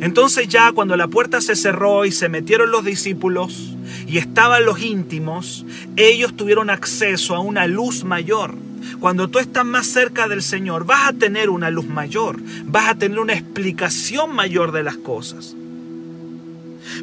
Entonces 0.00 0.48
ya 0.48 0.72
cuando 0.72 0.96
la 0.96 1.08
puerta 1.08 1.40
se 1.40 1.54
cerró 1.54 2.04
y 2.04 2.12
se 2.12 2.28
metieron 2.28 2.70
los 2.70 2.84
discípulos 2.84 3.76
y 4.06 4.18
estaban 4.18 4.64
los 4.64 4.82
íntimos, 4.82 5.64
ellos 5.96 6.36
tuvieron 6.36 6.70
acceso 6.70 7.34
a 7.34 7.40
una 7.40 7.66
luz 7.66 8.04
mayor. 8.04 8.65
Cuando 9.00 9.28
tú 9.28 9.38
estás 9.38 9.64
más 9.64 9.86
cerca 9.86 10.28
del 10.28 10.42
Señor, 10.42 10.84
vas 10.84 11.08
a 11.08 11.12
tener 11.12 11.50
una 11.50 11.70
luz 11.70 11.86
mayor, 11.86 12.38
vas 12.64 12.90
a 12.90 12.94
tener 12.94 13.18
una 13.18 13.34
explicación 13.34 14.34
mayor 14.34 14.72
de 14.72 14.82
las 14.82 14.96
cosas. 14.96 15.54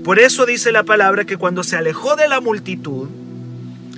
Por 0.03 0.19
eso 0.19 0.45
dice 0.45 0.71
la 0.71 0.83
palabra 0.83 1.25
que 1.25 1.37
cuando 1.37 1.63
se 1.63 1.75
alejó 1.75 2.15
de 2.15 2.27
la 2.27 2.41
multitud 2.41 3.09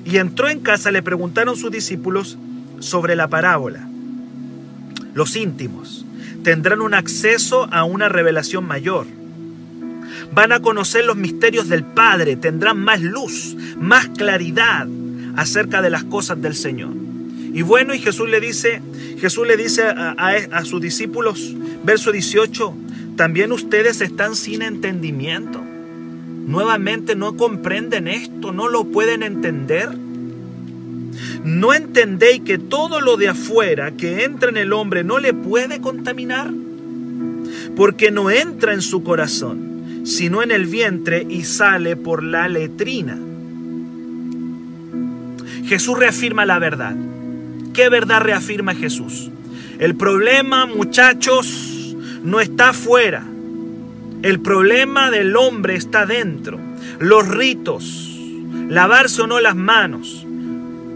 y 0.04 0.18
entró 0.18 0.50
en 0.50 0.60
casa, 0.60 0.92
le 0.92 1.04
preguntaron 1.04 1.56
sus 1.56 1.72
discípulos 1.72 2.38
sobre 2.80 3.16
la 3.16 3.28
parábola. 3.28 3.88
Los 5.14 5.36
íntimos 5.36 6.06
tendrán 6.44 6.82
un 6.82 6.94
acceso 6.94 7.68
a 7.72 7.84
una 7.86 8.10
revelación 8.10 8.66
mayor. 8.66 9.08
Van 10.32 10.52
a 10.52 10.60
conocer 10.60 11.06
los 11.06 11.16
misterios 11.16 11.70
del 11.70 11.84
Padre, 11.84 12.36
tendrán 12.36 12.78
más 12.80 13.02
luz, 13.02 13.56
más 13.78 14.10
claridad 14.10 14.88
acerca 15.36 15.82
de 15.82 15.90
las 15.90 16.04
cosas 16.04 16.42
del 16.42 16.56
Señor. 16.56 17.05
Y 17.56 17.62
bueno, 17.62 17.94
y 17.94 18.00
Jesús 18.00 18.30
le 18.30 18.42
dice, 18.42 18.82
Jesús 19.18 19.48
le 19.48 19.56
dice 19.56 19.84
a, 19.86 20.66
sus 20.66 20.82
discípulos, 20.82 21.56
verso 21.86 22.12
18, 22.12 22.76
también 23.16 23.54
ustedes 23.54 24.02
están 24.02 24.36
sin 24.36 24.62
entendimiento. 24.62 25.62
Nuevamente 25.62 27.16
no 27.16 27.38
comprenden 27.38 28.10
esto, 28.10 28.52
no 28.52 28.68
lo 28.68 28.84
pueden 28.84 29.24
entender. 29.24 29.88
¿No 31.46 31.74
entendéis 31.74 32.42
que 32.42 32.58
todo 32.58 33.00
lo 33.00 33.16
de 33.16 33.30
afuera 33.30 33.92
que 33.92 34.26
entra 34.26 34.50
en 34.50 34.58
el 34.58 34.74
hombre 34.74 35.06
no 35.06 35.20
le 35.20 35.34
puede 35.34 35.80
contaminar? 35.80 36.52
Porque 37.78 38.12
no 38.12 38.32
entra 38.32 38.74
en 38.74 38.82
su 38.82 39.02
corazón, 39.02 40.04
sino 40.04 40.44
en 40.44 40.52
el 40.52 40.66
vientre 40.66 41.26
y 41.30 41.46
sale 41.46 41.96
por 41.96 42.22
la 42.22 42.50
letrina. 42.50 43.18
Jesús 45.64 45.98
reafirma 45.98 46.46
la 46.46 46.60
verdad. 46.60 46.98
¿Qué 47.76 47.90
verdad 47.90 48.22
reafirma 48.22 48.74
Jesús? 48.74 49.30
El 49.80 49.96
problema, 49.96 50.66
muchachos, 50.66 51.94
no 52.24 52.40
está 52.40 52.70
afuera. 52.70 53.24
El 54.24 54.40
problema 54.40 55.12
del 55.12 55.36
hombre 55.36 55.76
está 55.76 56.06
dentro. 56.06 56.58
Los 57.00 57.28
ritos, 57.28 58.18
lavarse 58.70 59.24
o 59.24 59.28
no 59.28 59.42
las 59.42 59.58
manos, 59.58 60.26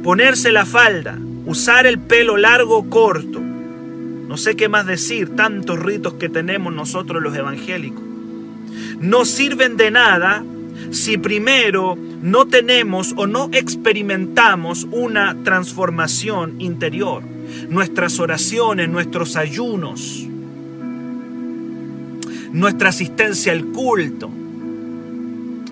ponerse 0.03 0.53
la 0.53 0.65
falda, 0.65 1.19
usar 1.45 1.85
el 1.85 1.99
pelo 1.99 2.37
largo 2.37 2.77
o 2.77 2.89
corto. 2.89 3.41
No 3.41 4.37
sé 4.37 4.55
qué 4.55 4.69
más 4.69 4.85
decir, 4.85 5.35
tantos 5.35 5.79
ritos 5.79 6.13
que 6.13 6.29
tenemos 6.29 6.73
nosotros 6.73 7.21
los 7.21 7.35
evangélicos. 7.35 8.03
No 9.01 9.25
sirven 9.25 9.75
de 9.75 9.91
nada 9.91 10.45
si 10.91 11.17
primero 11.17 11.97
no 12.21 12.45
tenemos 12.45 13.13
o 13.15 13.27
no 13.27 13.49
experimentamos 13.51 14.87
una 14.91 15.35
transformación 15.43 16.59
interior. 16.59 17.23
nuestras 17.69 18.19
oraciones, 18.19 18.89
nuestros 18.89 19.35
ayunos, 19.35 20.27
nuestra 22.51 22.89
asistencia 22.89 23.51
al 23.51 23.65
culto, 23.65 24.29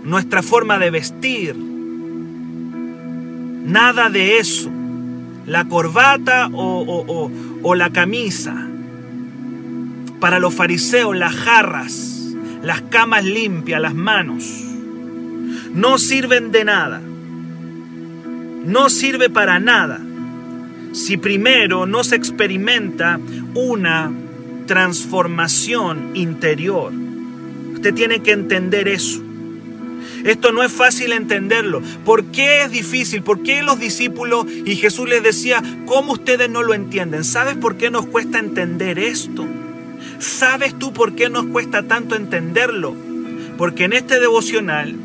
nuestra 0.04 0.42
forma 0.42 0.80
de 0.80 0.90
vestir. 0.90 1.56
Nada 3.66 4.10
de 4.10 4.40
eso. 4.40 4.72
La 5.46 5.66
corbata 5.66 6.50
o, 6.52 7.32
o 7.62 7.76
la 7.76 7.92
camisa. 7.92 8.68
Para 10.20 10.40
los 10.40 10.56
fariseos, 10.56 11.16
las 11.16 11.36
jarras, 11.36 12.34
las 12.64 12.82
camas 12.82 13.24
limpias, 13.24 13.80
las 13.80 13.94
manos, 13.94 14.67
no 15.78 16.00
sirven 16.00 16.52
de 16.52 16.66
nada. 16.66 17.00
No 18.66 18.90
sirve 18.90 19.30
para 19.30 19.60
nada 19.60 20.02
si 20.92 21.18
primero 21.18 21.86
no 21.86 22.04
se 22.04 22.16
experimenta 22.16 23.20
una 23.54 24.12
transformación 24.66 26.16
interior. 26.16 26.92
Usted 27.76 27.94
tiene 27.94 28.24
que 28.24 28.32
entender 28.32 28.88
eso. 28.88 29.22
Esto 30.24 30.52
no 30.52 30.64
es 30.64 30.72
fácil 30.72 31.12
entenderlo. 31.12 31.84
¿Por 32.04 32.26
qué 32.26 32.64
es 32.64 32.72
difícil? 32.72 33.22
¿Por 33.22 33.44
qué 33.44 33.62
los 33.62 33.80
discípulos 33.80 34.48
y 34.66 34.78
Jesús 34.78 35.08
les 35.08 35.22
decía, 35.22 35.62
¿cómo 35.86 36.14
ustedes 36.14 36.50
no 36.50 36.64
lo 36.64 36.74
entienden? 36.74 37.24
¿Sabes 37.24 37.56
por 37.56 37.78
qué 37.78 37.92
nos 37.92 38.08
cuesta 38.08 38.40
entender 38.40 38.98
esto? 38.98 39.46
¿Sabes 40.18 40.78
tú 40.80 40.92
por 40.92 41.14
qué 41.14 41.30
nos 41.30 41.46
cuesta 41.46 41.84
tanto 41.84 42.16
entenderlo? 42.16 42.96
Porque 43.60 43.84
en 43.84 43.94
este 43.94 44.20
devocional 44.20 44.96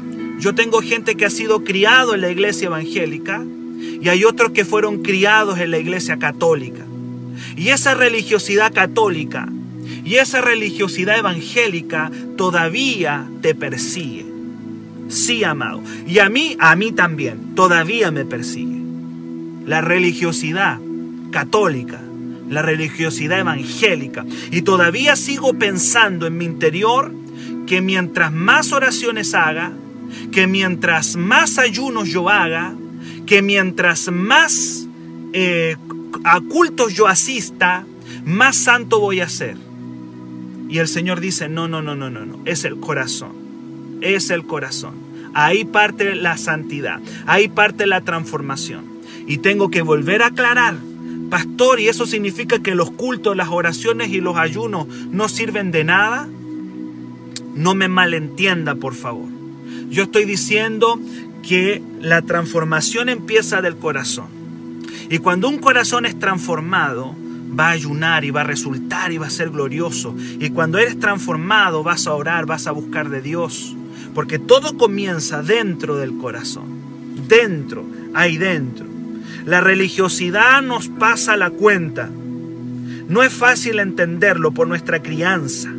yo 0.42 0.56
tengo 0.56 0.82
gente 0.82 1.14
que 1.14 1.24
ha 1.24 1.30
sido 1.30 1.62
criado 1.62 2.16
en 2.16 2.20
la 2.20 2.28
iglesia 2.28 2.66
evangélica 2.66 3.44
y 4.00 4.08
hay 4.08 4.24
otros 4.24 4.50
que 4.50 4.64
fueron 4.64 5.00
criados 5.00 5.60
en 5.60 5.70
la 5.70 5.78
iglesia 5.78 6.18
católica. 6.18 6.84
Y 7.56 7.68
esa 7.68 7.94
religiosidad 7.94 8.72
católica 8.72 9.48
y 10.04 10.16
esa 10.16 10.40
religiosidad 10.40 11.16
evangélica 11.16 12.10
todavía 12.36 13.24
te 13.40 13.54
persigue. 13.54 14.26
Sí, 15.06 15.44
amado. 15.44 15.80
Y 16.08 16.18
a 16.18 16.28
mí, 16.28 16.56
a 16.58 16.74
mí 16.74 16.90
también, 16.90 17.54
todavía 17.54 18.10
me 18.10 18.24
persigue. 18.24 18.80
La 19.64 19.80
religiosidad 19.80 20.80
católica, 21.30 22.00
la 22.50 22.62
religiosidad 22.62 23.38
evangélica. 23.38 24.26
Y 24.50 24.62
todavía 24.62 25.14
sigo 25.14 25.54
pensando 25.54 26.26
en 26.26 26.36
mi 26.36 26.46
interior 26.46 27.14
que 27.68 27.80
mientras 27.80 28.32
más 28.32 28.72
oraciones 28.72 29.34
haga, 29.34 29.70
que 30.30 30.46
mientras 30.46 31.16
más 31.16 31.58
ayunos 31.58 32.08
yo 32.08 32.28
haga, 32.28 32.74
que 33.26 33.42
mientras 33.42 34.10
más 34.10 34.86
eh, 35.32 35.76
a 36.24 36.40
cultos 36.40 36.94
yo 36.94 37.06
asista, 37.06 37.86
más 38.24 38.56
santo 38.56 39.00
voy 39.00 39.20
a 39.20 39.28
ser. 39.28 39.56
Y 40.68 40.78
el 40.78 40.88
Señor 40.88 41.20
dice, 41.20 41.48
no, 41.48 41.68
no, 41.68 41.82
no, 41.82 41.94
no, 41.94 42.10
no, 42.10 42.24
no, 42.24 42.40
es 42.44 42.64
el 42.64 42.78
corazón, 42.80 43.32
es 44.00 44.30
el 44.30 44.46
corazón. 44.46 44.94
Ahí 45.34 45.64
parte 45.64 46.14
la 46.14 46.36
santidad, 46.36 47.00
ahí 47.26 47.48
parte 47.48 47.86
la 47.86 48.02
transformación. 48.02 48.84
Y 49.26 49.38
tengo 49.38 49.70
que 49.70 49.82
volver 49.82 50.22
a 50.22 50.26
aclarar, 50.26 50.76
pastor, 51.30 51.80
¿y 51.80 51.88
eso 51.88 52.06
significa 52.06 52.62
que 52.62 52.74
los 52.74 52.90
cultos, 52.90 53.36
las 53.36 53.48
oraciones 53.48 54.10
y 54.10 54.20
los 54.20 54.36
ayunos 54.36 54.86
no 54.86 55.28
sirven 55.28 55.70
de 55.70 55.84
nada? 55.84 56.28
No 57.54 57.74
me 57.74 57.88
malentienda, 57.88 58.74
por 58.74 58.94
favor. 58.94 59.28
Yo 59.92 60.04
estoy 60.04 60.24
diciendo 60.24 60.98
que 61.46 61.82
la 62.00 62.22
transformación 62.22 63.10
empieza 63.10 63.60
del 63.60 63.76
corazón. 63.76 64.28
Y 65.10 65.18
cuando 65.18 65.50
un 65.50 65.58
corazón 65.58 66.06
es 66.06 66.18
transformado, 66.18 67.14
va 67.58 67.68
a 67.68 67.72
ayunar 67.72 68.24
y 68.24 68.30
va 68.30 68.40
a 68.40 68.44
resultar 68.44 69.12
y 69.12 69.18
va 69.18 69.26
a 69.26 69.30
ser 69.30 69.50
glorioso. 69.50 70.16
Y 70.40 70.48
cuando 70.48 70.78
eres 70.78 70.98
transformado, 70.98 71.82
vas 71.82 72.06
a 72.06 72.14
orar, 72.14 72.46
vas 72.46 72.66
a 72.66 72.72
buscar 72.72 73.10
de 73.10 73.20
Dios. 73.20 73.76
Porque 74.14 74.38
todo 74.38 74.78
comienza 74.78 75.42
dentro 75.42 75.96
del 75.96 76.16
corazón. 76.16 76.64
Dentro, 77.28 77.84
ahí 78.14 78.38
dentro. 78.38 78.86
La 79.44 79.60
religiosidad 79.60 80.62
nos 80.62 80.88
pasa 80.88 81.36
la 81.36 81.50
cuenta. 81.50 82.08
No 83.08 83.22
es 83.22 83.32
fácil 83.34 83.78
entenderlo 83.78 84.52
por 84.52 84.66
nuestra 84.66 85.02
crianza. 85.02 85.70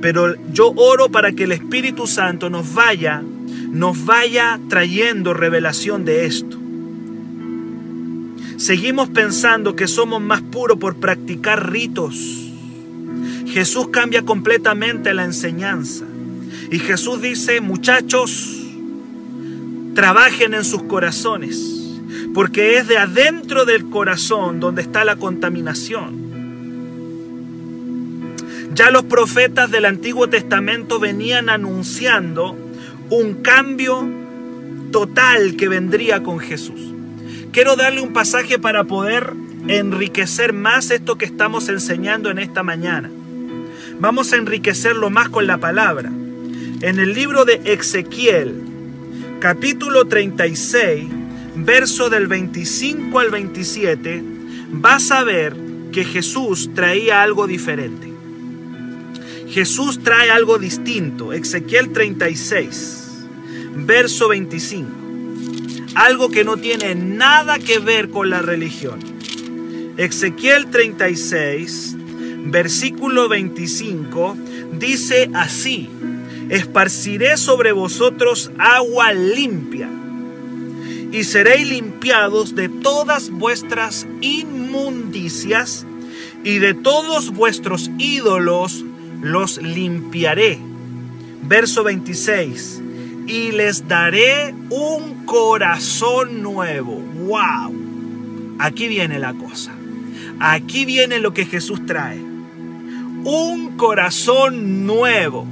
Pero 0.00 0.34
yo 0.52 0.72
oro 0.76 1.10
para 1.10 1.32
que 1.32 1.44
el 1.44 1.52
Espíritu 1.52 2.06
Santo 2.06 2.48
nos 2.50 2.72
vaya 2.74 3.22
nos 3.70 4.04
vaya 4.04 4.58
trayendo 4.68 5.32
revelación 5.32 6.04
de 6.04 6.26
esto. 6.26 6.58
Seguimos 8.56 9.08
pensando 9.08 9.76
que 9.76 9.86
somos 9.86 10.20
más 10.20 10.42
puros 10.42 10.78
por 10.78 10.96
practicar 10.96 11.70
ritos. 11.70 12.50
Jesús 13.46 13.88
cambia 13.88 14.22
completamente 14.22 15.14
la 15.14 15.24
enseñanza. 15.24 16.04
Y 16.70 16.78
Jesús 16.78 17.22
dice, 17.22 17.60
muchachos, 17.60 18.60
trabajen 19.94 20.54
en 20.54 20.64
sus 20.64 20.82
corazones, 20.82 21.98
porque 22.34 22.76
es 22.76 22.86
de 22.86 22.98
adentro 22.98 23.64
del 23.64 23.88
corazón 23.88 24.60
donde 24.60 24.82
está 24.82 25.04
la 25.04 25.16
contaminación. 25.16 26.29
Ya 28.80 28.90
los 28.90 29.02
profetas 29.02 29.70
del 29.70 29.84
Antiguo 29.84 30.30
Testamento 30.30 30.98
venían 30.98 31.50
anunciando 31.50 32.56
un 33.10 33.42
cambio 33.42 34.08
total 34.90 35.56
que 35.56 35.68
vendría 35.68 36.22
con 36.22 36.38
Jesús. 36.38 36.80
Quiero 37.52 37.76
darle 37.76 38.00
un 38.00 38.14
pasaje 38.14 38.58
para 38.58 38.84
poder 38.84 39.34
enriquecer 39.68 40.54
más 40.54 40.90
esto 40.90 41.18
que 41.18 41.26
estamos 41.26 41.68
enseñando 41.68 42.30
en 42.30 42.38
esta 42.38 42.62
mañana. 42.62 43.10
Vamos 43.98 44.32
a 44.32 44.36
enriquecerlo 44.36 45.10
más 45.10 45.28
con 45.28 45.46
la 45.46 45.58
palabra. 45.58 46.10
En 46.80 46.98
el 47.00 47.12
libro 47.12 47.44
de 47.44 47.60
Ezequiel, 47.66 48.62
capítulo 49.40 50.06
36, 50.06 51.04
verso 51.54 52.08
del 52.08 52.28
25 52.28 53.18
al 53.18 53.28
27, 53.28 54.24
vas 54.70 55.10
a 55.10 55.22
ver 55.22 55.54
que 55.92 56.02
Jesús 56.02 56.70
traía 56.74 57.20
algo 57.20 57.46
diferente. 57.46 58.09
Jesús 59.50 60.00
trae 60.02 60.30
algo 60.30 60.58
distinto. 60.58 61.32
Ezequiel 61.32 61.92
36 61.92 63.00
verso 63.74 64.28
25. 64.28 64.88
Algo 65.94 66.30
que 66.30 66.44
no 66.44 66.56
tiene 66.56 66.94
nada 66.94 67.58
que 67.58 67.78
ver 67.78 68.10
con 68.10 68.30
la 68.30 68.42
religión. 68.42 69.00
Ezequiel 69.96 70.70
36, 70.70 71.96
versículo 72.44 73.28
25, 73.28 74.36
dice 74.72 75.30
así, 75.34 75.90
esparciré 76.48 77.36
sobre 77.36 77.72
vosotros 77.72 78.50
agua 78.58 79.12
limpia 79.12 79.90
y 81.12 81.24
seréis 81.24 81.68
limpiados 81.68 82.54
de 82.54 82.68
todas 82.68 83.30
vuestras 83.30 84.06
inmundicias 84.20 85.84
y 86.44 86.58
de 86.58 86.72
todos 86.72 87.30
vuestros 87.30 87.90
ídolos 87.98 88.84
los 89.20 89.60
limpiaré. 89.62 90.58
Verso 91.42 91.82
26 91.84 92.82
y 93.30 93.52
les 93.52 93.86
daré 93.86 94.54
un 94.70 95.24
corazón 95.24 96.42
nuevo. 96.42 96.96
¡Wow! 96.96 98.56
Aquí 98.58 98.88
viene 98.88 99.18
la 99.18 99.34
cosa. 99.34 99.72
Aquí 100.40 100.84
viene 100.84 101.20
lo 101.20 101.32
que 101.32 101.46
Jesús 101.46 101.86
trae. 101.86 102.18
Un 102.18 103.76
corazón 103.76 104.84
nuevo. 104.84 105.46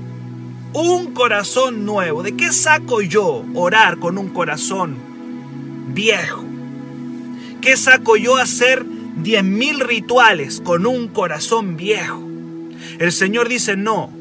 Un 0.72 1.12
corazón 1.12 1.84
nuevo. 1.84 2.22
¿De 2.22 2.36
qué 2.36 2.52
saco 2.52 3.00
yo 3.00 3.44
orar 3.54 3.98
con 3.98 4.18
un 4.18 4.30
corazón 4.30 4.96
viejo? 5.94 6.44
¿Qué 7.60 7.76
saco 7.76 8.16
yo 8.16 8.36
hacer 8.36 8.84
diez 9.16 9.44
mil 9.44 9.80
rituales 9.80 10.60
con 10.60 10.84
un 10.84 11.08
corazón 11.08 11.76
viejo? 11.76 12.27
El 12.98 13.12
Señor 13.12 13.48
dice, 13.48 13.76
no, 13.76 14.12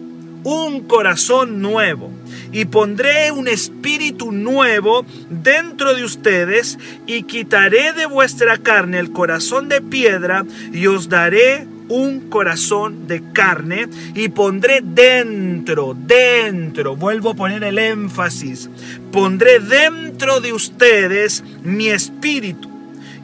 un 0.44 0.82
corazón 0.82 1.62
nuevo 1.62 2.12
y 2.52 2.66
pondré 2.66 3.32
un 3.32 3.48
espíritu 3.48 4.32
nuevo 4.32 5.06
dentro 5.30 5.94
de 5.94 6.04
ustedes 6.04 6.78
y 7.06 7.24
quitaré 7.24 7.94
de 7.94 8.06
vuestra 8.06 8.58
carne 8.58 9.00
el 9.00 9.12
corazón 9.12 9.68
de 9.68 9.82
piedra 9.82 10.46
y 10.72 10.88
os 10.88 11.10
daré 11.10 11.68
un 11.90 12.30
corazón 12.30 13.08
de 13.08 13.24
carne 13.32 13.88
y 14.14 14.30
pondré 14.30 14.82
dentro, 14.84 15.96
dentro, 15.98 16.96
vuelvo 16.96 17.32
a 17.32 17.36
poner 17.36 17.64
el 17.64 17.80
énfasis, 17.80 18.70
pondré 19.12 19.60
dentro 19.60 20.40
de 20.42 20.54
ustedes 20.54 21.44
mi 21.64 21.88
espíritu 21.88 22.67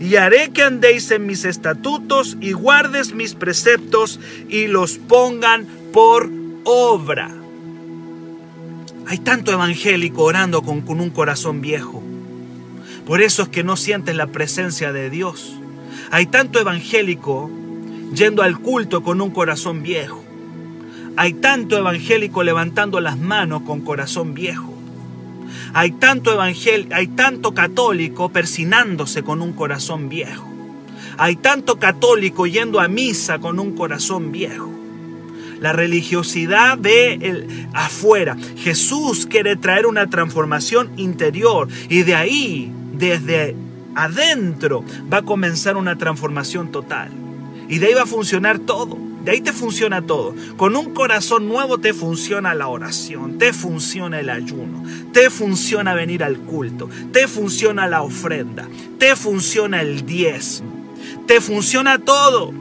y 0.04 0.18
haré 0.18 0.50
que 0.50 0.64
andéis 0.64 1.10
en 1.12 1.26
mis 1.26 1.46
estatutos 1.46 2.36
y 2.42 2.52
guardes 2.52 3.14
mis 3.14 3.36
preceptos 3.36 4.20
y 4.50 4.68
los 4.68 4.98
pongan 4.98 5.66
por 5.94 6.30
obra. 6.66 7.32
Hay 9.08 9.20
tanto 9.20 9.54
evangélico 9.54 10.24
orando 10.24 10.62
con, 10.62 10.84
un 11.00 11.10
corazón 11.10 11.62
viejo. 11.62 12.04
Por 13.06 13.22
eso 13.22 13.44
es 13.44 13.50
que 13.50 13.64
no 13.64 13.78
sientes 13.78 14.14
la 14.18 14.28
presencia 14.28 14.92
de 14.92 15.10
Dios. 15.10 15.56
Hay 16.12 16.26
tanto 16.26 16.60
evangélico 16.60 17.50
yendo 18.14 18.42
al 18.42 18.60
culto 18.60 19.04
con 19.04 19.22
un 19.22 19.32
corazón 19.32 19.84
viejo. 19.84 20.22
Hay 21.16 21.32
tanto 21.32 21.78
evangélico 21.78 22.44
levantando 22.44 23.00
las 23.00 23.18
manos 23.18 23.62
con 23.62 23.80
corazón 23.80 24.34
viejo. 24.34 24.73
Hay 25.74 25.92
tanto 25.92 26.40
hay 26.42 27.08
tanto 27.16 27.54
católico 27.54 28.30
persinándose 28.30 29.24
con 29.24 29.42
un 29.42 29.54
corazón 29.54 30.10
viejo. 30.10 30.48
Hay 31.18 31.36
tanto 31.36 31.80
católico 31.80 32.48
yendo 32.48 32.80
a 32.80 32.88
misa 32.88 33.40
con 33.40 33.60
un 33.60 33.76
corazón 33.76 34.32
viejo. 34.32 34.72
La 35.60 35.72
religiosidad 35.72 36.78
de 36.78 37.14
el, 37.14 37.68
afuera. 37.74 38.36
Jesús 38.58 39.26
quiere 39.26 39.56
traer 39.56 39.86
una 39.86 40.10
transformación 40.10 40.92
interior 40.98 41.68
y 41.90 42.04
de 42.04 42.16
ahí, 42.16 42.72
desde 42.94 43.56
adentro, 43.96 44.84
va 45.12 45.20
a 45.20 45.22
comenzar 45.22 45.78
una 45.78 45.98
transformación 45.98 46.72
total. 46.72 47.12
Y 47.70 47.78
de 47.78 47.88
ahí 47.88 47.94
va 47.94 48.04
a 48.04 48.08
funcionar 48.08 48.60
todo. 48.60 48.98
De 49.24 49.32
ahí 49.32 49.42
te 49.42 49.54
funciona 49.54 50.02
todo. 50.02 50.36
Con 50.58 50.76
un 50.76 50.94
corazón 50.94 51.48
nuevo 51.48 51.78
te 51.78 51.94
funciona 51.94 52.54
la 52.54 52.68
oración, 52.68 53.38
te 53.38 53.54
funciona 53.54 54.20
el 54.20 54.30
ayuno, 54.30 54.84
te 55.14 55.30
funciona 55.30 55.94
venir 55.94 56.24
al 56.24 56.40
culto, 56.40 56.90
te 57.12 57.28
funciona 57.28 57.88
la 57.88 58.02
ofrenda, 58.02 58.68
te 58.98 59.16
funciona 59.16 59.82
el 59.82 60.06
diezmo, 60.06 60.74
te 61.26 61.40
funciona 61.40 62.00
todo. 62.00 62.54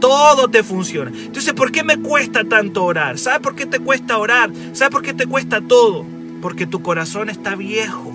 Todo 0.00 0.48
te 0.48 0.64
funciona. 0.64 1.12
Entonces, 1.14 1.52
¿por 1.52 1.70
qué 1.70 1.84
me 1.84 1.96
cuesta 1.96 2.42
tanto 2.42 2.82
orar? 2.82 3.20
¿Sabes 3.20 3.38
por 3.38 3.54
qué 3.54 3.66
te 3.66 3.78
cuesta 3.78 4.18
orar? 4.18 4.50
¿Sabes 4.72 4.90
por 4.90 5.02
qué 5.02 5.14
te 5.14 5.26
cuesta 5.26 5.60
todo? 5.60 6.04
Porque 6.40 6.66
tu 6.66 6.82
corazón 6.82 7.30
está 7.30 7.54
viejo. 7.54 8.12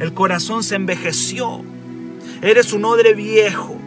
El 0.00 0.12
corazón 0.12 0.62
se 0.62 0.74
envejeció. 0.74 1.62
Eres 2.42 2.74
un 2.74 2.84
odre 2.84 3.14
viejo. 3.14 3.77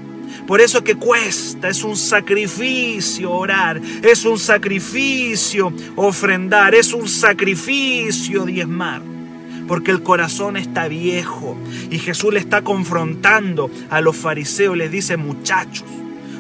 Por 0.52 0.60
eso 0.60 0.84
que 0.84 0.96
cuesta, 0.96 1.70
es 1.70 1.82
un 1.82 1.96
sacrificio 1.96 3.32
orar, 3.32 3.80
es 4.04 4.26
un 4.26 4.38
sacrificio 4.38 5.72
ofrendar, 5.96 6.76
es 6.76 6.92
un 6.92 7.08
sacrificio 7.08 8.44
diezmar. 8.44 9.02
Porque 9.66 9.92
el 9.92 10.04
corazón 10.04 10.58
está 10.58 10.90
viejo 10.90 11.58
y 11.90 12.00
Jesús 12.00 12.34
le 12.34 12.42
está 12.42 12.64
confrontando 12.64 13.72
a 13.90 14.02
los 14.02 14.18
fariseos, 14.18 14.76
les 14.76 14.92
dice 14.92 15.16
muchachos, 15.16 15.86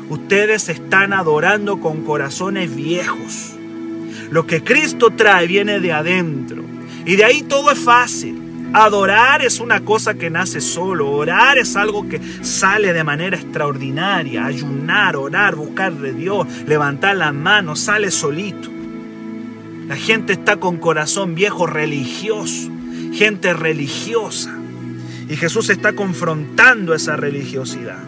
ustedes 0.09 0.67
están 0.67 1.13
adorando 1.13 1.79
con 1.79 2.03
corazones 2.03 2.75
viejos. 2.75 3.53
Lo 4.29 4.45
que 4.45 4.61
Cristo 4.61 5.11
trae 5.11 5.47
viene 5.47 5.79
de 5.79 5.93
adentro 5.93 6.65
y 7.05 7.15
de 7.15 7.23
ahí 7.23 7.43
todo 7.43 7.71
es 7.71 7.79
fácil. 7.79 8.40
Adorar 8.73 9.41
es 9.41 9.59
una 9.59 9.81
cosa 9.81 10.13
que 10.13 10.29
nace 10.29 10.61
solo, 10.61 11.09
orar 11.11 11.57
es 11.57 11.75
algo 11.75 12.07
que 12.07 12.21
sale 12.41 12.93
de 12.93 13.03
manera 13.03 13.35
extraordinaria, 13.35 14.45
ayunar, 14.45 15.17
orar, 15.17 15.55
buscar 15.55 15.91
de 15.93 16.13
Dios, 16.13 16.47
levantar 16.67 17.17
las 17.17 17.33
manos, 17.33 17.81
sale 17.81 18.11
solito. 18.11 18.69
La 19.89 19.97
gente 19.97 20.31
está 20.31 20.55
con 20.55 20.77
corazón 20.77 21.35
viejo 21.35 21.67
religioso, 21.67 22.71
gente 23.11 23.53
religiosa. 23.53 24.57
Y 25.27 25.35
Jesús 25.35 25.69
está 25.69 25.91
confrontando 25.91 26.93
esa 26.93 27.17
religiosidad. 27.17 27.99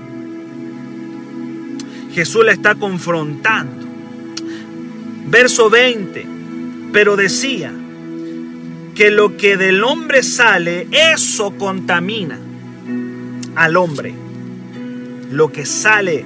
Jesús 2.14 2.46
la 2.46 2.54
está 2.54 2.76
confrontando. 2.76 3.86
Verso 5.28 5.70
20, 5.70 6.26
pero 6.94 7.18
decía, 7.18 7.74
que 8.96 9.10
lo 9.10 9.38
que 9.38 9.58
del 9.58 9.84
hombre 9.84 10.24
sale, 10.24 10.88
eso 10.92 11.52
contamina 11.58 12.40
al 13.56 13.76
hombre. 13.78 14.14
Lo 15.32 15.52
que 15.52 15.66
sale, 15.66 16.26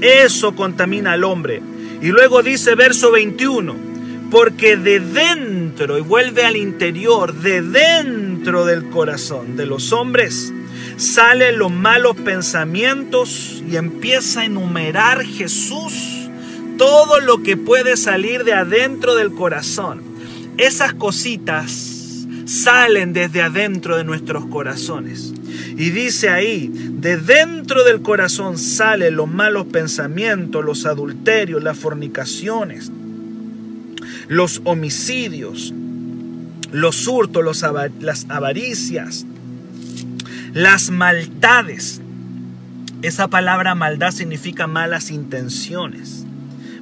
eso 0.00 0.54
contamina 0.54 1.12
al 1.12 1.24
hombre. 1.24 1.60
Y 2.00 2.08
luego 2.08 2.42
dice 2.42 2.74
verso 2.74 3.10
21, 3.10 3.74
porque 4.30 4.76
de 4.76 5.00
dentro, 5.00 5.98
y 5.98 6.00
vuelve 6.00 6.44
al 6.44 6.56
interior, 6.56 7.34
de 7.34 7.62
dentro 7.62 8.64
del 8.64 8.88
corazón 8.88 9.56
de 9.56 9.66
los 9.66 9.92
hombres, 9.92 10.52
salen 10.96 11.58
los 11.58 11.70
malos 11.70 12.16
pensamientos 12.16 13.62
y 13.68 13.76
empieza 13.76 14.40
a 14.40 14.44
enumerar 14.46 15.24
Jesús 15.24 15.92
todo 16.78 17.20
lo 17.20 17.42
que 17.42 17.56
puede 17.56 17.96
salir 17.96 18.44
de 18.44 18.52
adentro 18.52 19.14
del 19.14 19.32
corazón 19.32 20.13
esas 20.58 20.94
cositas 20.94 22.26
salen 22.46 23.12
desde 23.12 23.42
adentro 23.42 23.96
de 23.96 24.04
nuestros 24.04 24.46
corazones. 24.46 25.32
Y 25.76 25.90
dice 25.90 26.28
ahí, 26.28 26.68
de 26.68 27.16
dentro 27.16 27.84
del 27.84 28.02
corazón 28.02 28.58
salen 28.58 29.16
los 29.16 29.28
malos 29.28 29.66
pensamientos, 29.66 30.64
los 30.64 30.86
adulterios, 30.86 31.62
las 31.62 31.78
fornicaciones, 31.78 32.92
los 34.28 34.60
homicidios, 34.64 35.72
los 36.70 37.06
hurtos, 37.08 37.64
las 38.00 38.26
avaricias, 38.28 39.26
las 40.52 40.90
maldades. 40.90 42.00
Esa 43.02 43.28
palabra 43.28 43.74
maldad 43.74 44.12
significa 44.12 44.66
malas 44.66 45.10
intenciones. 45.10 46.24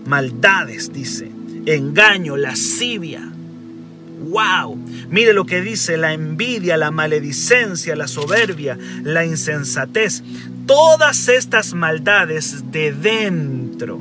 Maldades, 0.06 0.92
dice. 0.92 1.30
Engaño, 1.64 2.36
lascivia, 2.36 3.31
¡Wow! 4.22 4.76
Mire 5.10 5.32
lo 5.32 5.44
que 5.44 5.60
dice 5.60 5.96
la 5.96 6.12
envidia, 6.12 6.76
la 6.76 6.90
maledicencia, 6.90 7.96
la 7.96 8.08
soberbia, 8.08 8.78
la 9.02 9.24
insensatez. 9.24 10.22
Todas 10.66 11.28
estas 11.28 11.74
maldades 11.74 12.70
de 12.70 12.92
dentro 12.92 14.00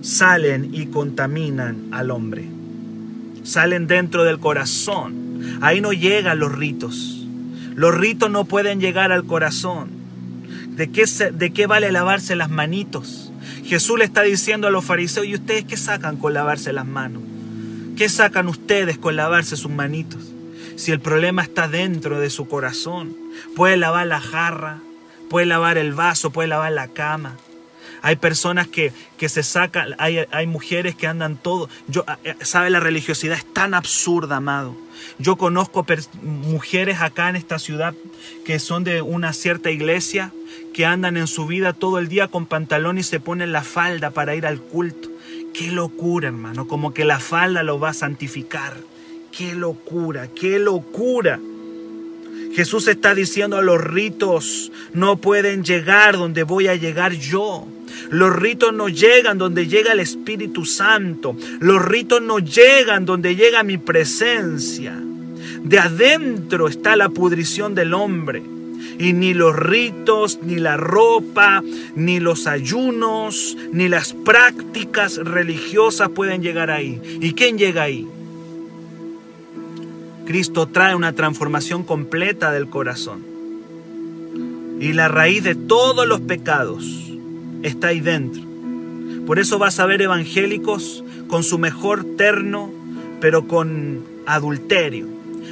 salen 0.00 0.74
y 0.74 0.86
contaminan 0.86 1.88
al 1.92 2.10
hombre. 2.10 2.44
Salen 3.44 3.86
dentro 3.86 4.24
del 4.24 4.38
corazón. 4.38 5.58
Ahí 5.60 5.80
no 5.80 5.92
llegan 5.92 6.38
los 6.38 6.52
ritos. 6.52 7.26
Los 7.74 7.94
ritos 7.94 8.30
no 8.30 8.44
pueden 8.44 8.80
llegar 8.80 9.12
al 9.12 9.24
corazón. 9.24 9.90
¿De 10.76 10.90
qué, 10.90 11.04
¿De 11.32 11.52
qué 11.52 11.66
vale 11.66 11.92
lavarse 11.92 12.36
las 12.36 12.50
manitos? 12.50 13.32
Jesús 13.64 13.98
le 13.98 14.04
está 14.04 14.22
diciendo 14.22 14.66
a 14.66 14.70
los 14.70 14.84
fariseos, 14.84 15.26
¿y 15.26 15.34
ustedes 15.34 15.64
qué 15.64 15.76
sacan 15.76 16.16
con 16.16 16.34
lavarse 16.34 16.72
las 16.72 16.86
manos? 16.86 17.22
¿Qué 18.02 18.08
sacan 18.08 18.48
ustedes 18.48 18.98
con 18.98 19.14
lavarse 19.14 19.56
sus 19.56 19.70
manitos? 19.70 20.18
Si 20.74 20.90
el 20.90 20.98
problema 20.98 21.40
está 21.40 21.68
dentro 21.68 22.18
de 22.18 22.30
su 22.30 22.48
corazón, 22.48 23.16
puede 23.54 23.76
lavar 23.76 24.08
la 24.08 24.20
jarra, 24.20 24.80
puede 25.30 25.46
lavar 25.46 25.78
el 25.78 25.92
vaso, 25.92 26.32
puede 26.32 26.48
lavar 26.48 26.72
la 26.72 26.88
cama. 26.88 27.36
Hay 28.02 28.16
personas 28.16 28.66
que, 28.66 28.92
que 29.18 29.28
se 29.28 29.44
sacan, 29.44 29.94
hay, 29.98 30.26
hay, 30.32 30.48
mujeres 30.48 30.96
que 30.96 31.06
andan 31.06 31.36
todo. 31.36 31.68
Yo, 31.86 32.04
¿Sabe? 32.40 32.70
La 32.70 32.80
religiosidad 32.80 33.36
es 33.36 33.54
tan 33.54 33.72
absurda, 33.72 34.38
amado. 34.38 34.76
Yo 35.20 35.36
conozco 35.36 35.86
mujeres 36.22 37.00
acá 37.00 37.28
en 37.28 37.36
esta 37.36 37.60
ciudad 37.60 37.94
que 38.44 38.58
son 38.58 38.82
de 38.82 39.00
una 39.00 39.32
cierta 39.32 39.70
iglesia, 39.70 40.32
que 40.74 40.86
andan 40.86 41.16
en 41.16 41.28
su 41.28 41.46
vida 41.46 41.72
todo 41.72 42.00
el 42.00 42.08
día 42.08 42.26
con 42.26 42.46
pantalón 42.46 42.98
y 42.98 43.04
se 43.04 43.20
ponen 43.20 43.52
la 43.52 43.62
falda 43.62 44.10
para 44.10 44.34
ir 44.34 44.44
al 44.44 44.60
culto. 44.60 45.11
Qué 45.52 45.70
locura, 45.70 46.28
hermano, 46.28 46.66
como 46.66 46.94
que 46.94 47.04
la 47.04 47.20
falda 47.20 47.62
lo 47.62 47.78
va 47.78 47.90
a 47.90 47.94
santificar. 47.94 48.74
Qué 49.30 49.54
locura, 49.54 50.28
qué 50.28 50.58
locura. 50.58 51.40
Jesús 52.54 52.86
está 52.88 53.14
diciendo 53.14 53.56
a 53.56 53.62
los 53.62 53.82
ritos, 53.82 54.72
no 54.92 55.16
pueden 55.16 55.64
llegar 55.64 56.18
donde 56.18 56.42
voy 56.42 56.68
a 56.68 56.74
llegar 56.74 57.12
yo. 57.12 57.66
Los 58.10 58.34
ritos 58.36 58.74
no 58.74 58.88
llegan 58.88 59.38
donde 59.38 59.66
llega 59.66 59.92
el 59.92 60.00
Espíritu 60.00 60.64
Santo. 60.64 61.36
Los 61.60 61.82
ritos 61.84 62.20
no 62.20 62.38
llegan 62.38 63.04
donde 63.06 63.36
llega 63.36 63.62
mi 63.62 63.78
presencia. 63.78 64.94
De 65.62 65.78
adentro 65.78 66.68
está 66.68 66.96
la 66.96 67.08
pudrición 67.08 67.74
del 67.74 67.94
hombre. 67.94 68.42
Y 69.02 69.14
ni 69.14 69.34
los 69.34 69.56
ritos, 69.56 70.38
ni 70.44 70.60
la 70.60 70.76
ropa, 70.76 71.60
ni 71.96 72.20
los 72.20 72.46
ayunos, 72.46 73.56
ni 73.72 73.88
las 73.88 74.12
prácticas 74.12 75.16
religiosas 75.16 76.10
pueden 76.10 76.40
llegar 76.40 76.70
ahí. 76.70 77.00
¿Y 77.20 77.32
quién 77.32 77.58
llega 77.58 77.82
ahí? 77.82 78.06
Cristo 80.24 80.68
trae 80.68 80.94
una 80.94 81.14
transformación 81.14 81.82
completa 81.82 82.52
del 82.52 82.68
corazón. 82.68 83.24
Y 84.78 84.92
la 84.92 85.08
raíz 85.08 85.42
de 85.42 85.56
todos 85.56 86.06
los 86.06 86.20
pecados 86.20 87.12
está 87.64 87.88
ahí 87.88 87.98
dentro. 87.98 88.44
Por 89.26 89.40
eso 89.40 89.58
vas 89.58 89.80
a 89.80 89.86
ver 89.86 90.00
evangélicos 90.00 91.02
con 91.26 91.42
su 91.42 91.58
mejor 91.58 92.04
terno, 92.16 92.70
pero 93.20 93.48
con 93.48 94.04
adulterio. 94.26 95.08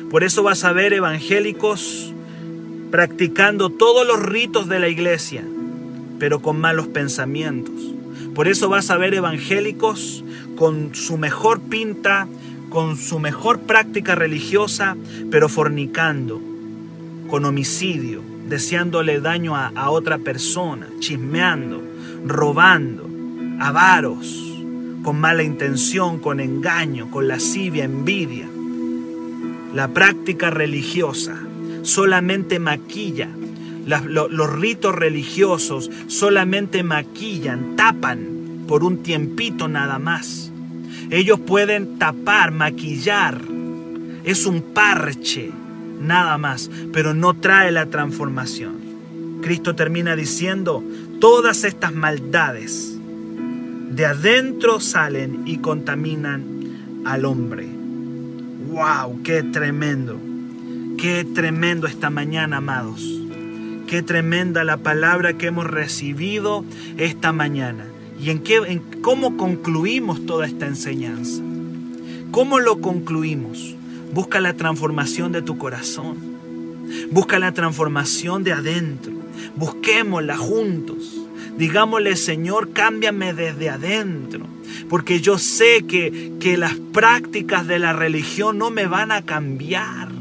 Por 0.09 0.23
eso 0.23 0.45
vas 0.45 0.63
a 0.63 0.73
ver 0.73 0.93
evangélicos 0.93 2.15
practicando 2.91 3.71
todos 3.71 4.07
los 4.07 4.21
ritos 4.23 4.69
de 4.69 4.81
la 4.81 4.89
iglesia, 4.89 5.45
pero 6.19 6.41
con 6.41 6.61
malos 6.61 6.89
pensamientos. 6.89 7.75
Por 8.35 8.49
eso 8.49 8.69
vas 8.69 8.91
a 8.91 8.97
ver 8.97 9.15
evangélicos 9.15 10.25
con 10.57 10.95
su 10.95 11.17
mejor 11.17 11.61
pinta, 11.61 12.29
con 12.69 12.97
su 12.97 13.19
mejor 13.19 13.61
práctica 13.61 14.15
religiosa, 14.15 14.97
pero 15.31 15.49
fornicando, 15.49 16.41
con 17.29 17.45
homicidio, 17.45 18.23
deseándole 18.49 19.21
daño 19.21 19.57
a, 19.57 19.69
a 19.69 19.91
otra 19.91 20.19
persona, 20.19 20.89
chismeando, 20.99 21.83
robando, 22.27 23.09
avaros, 23.61 24.55
con 25.03 25.19
mala 25.19 25.43
intención, 25.43 26.19
con 26.19 26.41
engaño, 26.41 27.11
con 27.11 27.29
lascivia, 27.29 27.85
envidia. 27.85 28.49
La 29.75 29.89
práctica 29.89 30.51
religiosa 30.51 31.41
solamente 31.83 32.59
maquilla, 32.59 33.29
los 33.87 34.53
ritos 34.53 34.95
religiosos 34.95 35.91
solamente 36.07 36.83
maquillan, 36.83 37.77
tapan 37.77 38.65
por 38.67 38.85
un 38.85 39.03
tiempito 39.03 39.69
nada 39.69 39.99
más. 39.99 40.53
Ellos 41.11 41.41
pueden 41.41 41.99
tapar, 41.99 42.53
maquillar, 42.53 43.41
es 44.25 44.47
un 44.47 44.63
parche 44.63 45.51
nada 46.01 46.39
más, 46.39 46.71
pero 46.93 47.15
no 47.15 47.35
trae 47.35 47.73
la 47.73 47.87
transformación. 47.87 49.41
Cristo 49.43 49.75
termina 49.75 50.15
diciendo, 50.17 50.85
todas 51.21 51.65
estas 51.65 51.93
maldades 51.93 52.97
de 53.91 54.07
adentro 54.07 54.79
salen 54.79 55.43
y 55.47 55.59
contaminan 55.59 57.03
al 57.05 57.25
hombre. 57.25 57.67
¡Wow! 58.69 59.23
¡Qué 59.25 59.43
tremendo! 59.43 60.30
¡Qué 61.01 61.25
tremendo 61.25 61.87
esta 61.87 62.11
mañana, 62.11 62.59
amados! 62.59 63.01
¡Qué 63.87 64.03
tremenda 64.03 64.65
la 64.65 64.77
palabra 64.77 65.39
que 65.39 65.47
hemos 65.47 65.67
recibido 65.67 66.63
esta 66.99 67.33
mañana! 67.33 67.87
¿Y 68.21 68.29
en, 68.29 68.41
qué, 68.41 68.57
en 68.57 68.81
cómo 69.01 69.39
concluimos 69.39 70.27
toda 70.27 70.45
esta 70.45 70.67
enseñanza? 70.67 71.41
¿Cómo 72.31 72.59
lo 72.59 72.83
concluimos? 72.83 73.77
Busca 74.13 74.43
la 74.43 74.53
transformación 74.53 75.33
de 75.33 75.41
tu 75.41 75.57
corazón. 75.57 76.19
Busca 77.11 77.39
la 77.39 77.53
transformación 77.53 78.45
de 78.45 78.53
adentro. 78.53 79.15
Busquémosla 79.57 80.37
juntos. 80.37 81.19
Digámosle, 81.57 82.15
Señor, 82.15 82.75
cámbiame 82.75 83.33
desde 83.33 83.71
adentro. 83.71 84.45
Porque 84.91 85.23
yo 85.23 85.39
sé 85.39 85.87
que, 85.89 86.35
que 86.39 86.59
las 86.59 86.75
prácticas 86.75 87.67
de 87.67 87.79
la 87.79 87.95
religión 87.95 88.59
no 88.59 88.69
me 88.69 88.87
van 88.87 89.13
a 89.13 89.23
cambiar. 89.23 90.20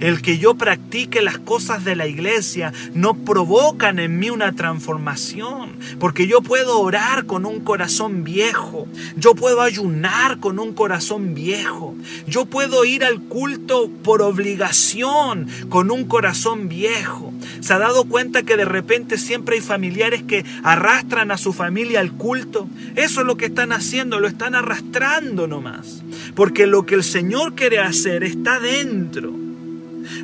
El 0.00 0.22
que 0.22 0.38
yo 0.38 0.54
practique 0.54 1.22
las 1.22 1.38
cosas 1.38 1.84
de 1.84 1.96
la 1.96 2.06
iglesia 2.06 2.72
no 2.94 3.14
provocan 3.14 3.98
en 3.98 4.18
mí 4.18 4.30
una 4.30 4.52
transformación, 4.52 5.76
porque 5.98 6.26
yo 6.26 6.40
puedo 6.40 6.80
orar 6.80 7.26
con 7.26 7.46
un 7.46 7.60
corazón 7.60 8.24
viejo, 8.24 8.88
yo 9.16 9.34
puedo 9.34 9.60
ayunar 9.60 10.38
con 10.40 10.58
un 10.58 10.74
corazón 10.74 11.34
viejo, 11.34 11.94
yo 12.26 12.46
puedo 12.46 12.84
ir 12.84 13.04
al 13.04 13.20
culto 13.20 13.90
por 14.02 14.22
obligación 14.22 15.48
con 15.68 15.90
un 15.90 16.04
corazón 16.04 16.68
viejo. 16.68 17.32
¿Se 17.60 17.72
ha 17.72 17.78
dado 17.78 18.04
cuenta 18.04 18.42
que 18.42 18.56
de 18.56 18.64
repente 18.64 19.18
siempre 19.18 19.56
hay 19.56 19.62
familiares 19.62 20.22
que 20.22 20.44
arrastran 20.62 21.30
a 21.30 21.38
su 21.38 21.52
familia 21.52 22.00
al 22.00 22.12
culto? 22.12 22.68
Eso 22.94 23.20
es 23.20 23.26
lo 23.26 23.36
que 23.36 23.46
están 23.46 23.72
haciendo, 23.72 24.20
lo 24.20 24.28
están 24.28 24.54
arrastrando 24.54 25.46
nomás. 25.46 26.02
Porque 26.34 26.66
lo 26.66 26.86
que 26.86 26.94
el 26.94 27.04
Señor 27.04 27.54
quiere 27.54 27.78
hacer 27.78 28.24
está 28.24 28.60
dentro. 28.60 29.43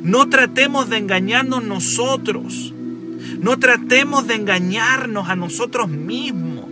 No 0.03 0.29
tratemos 0.29 0.89
de 0.89 0.97
engañarnos 0.97 1.63
nosotros. 1.63 2.73
No 3.39 3.57
tratemos 3.59 4.27
de 4.27 4.35
engañarnos 4.35 5.29
a 5.29 5.35
nosotros 5.35 5.89
mismos. 5.89 6.65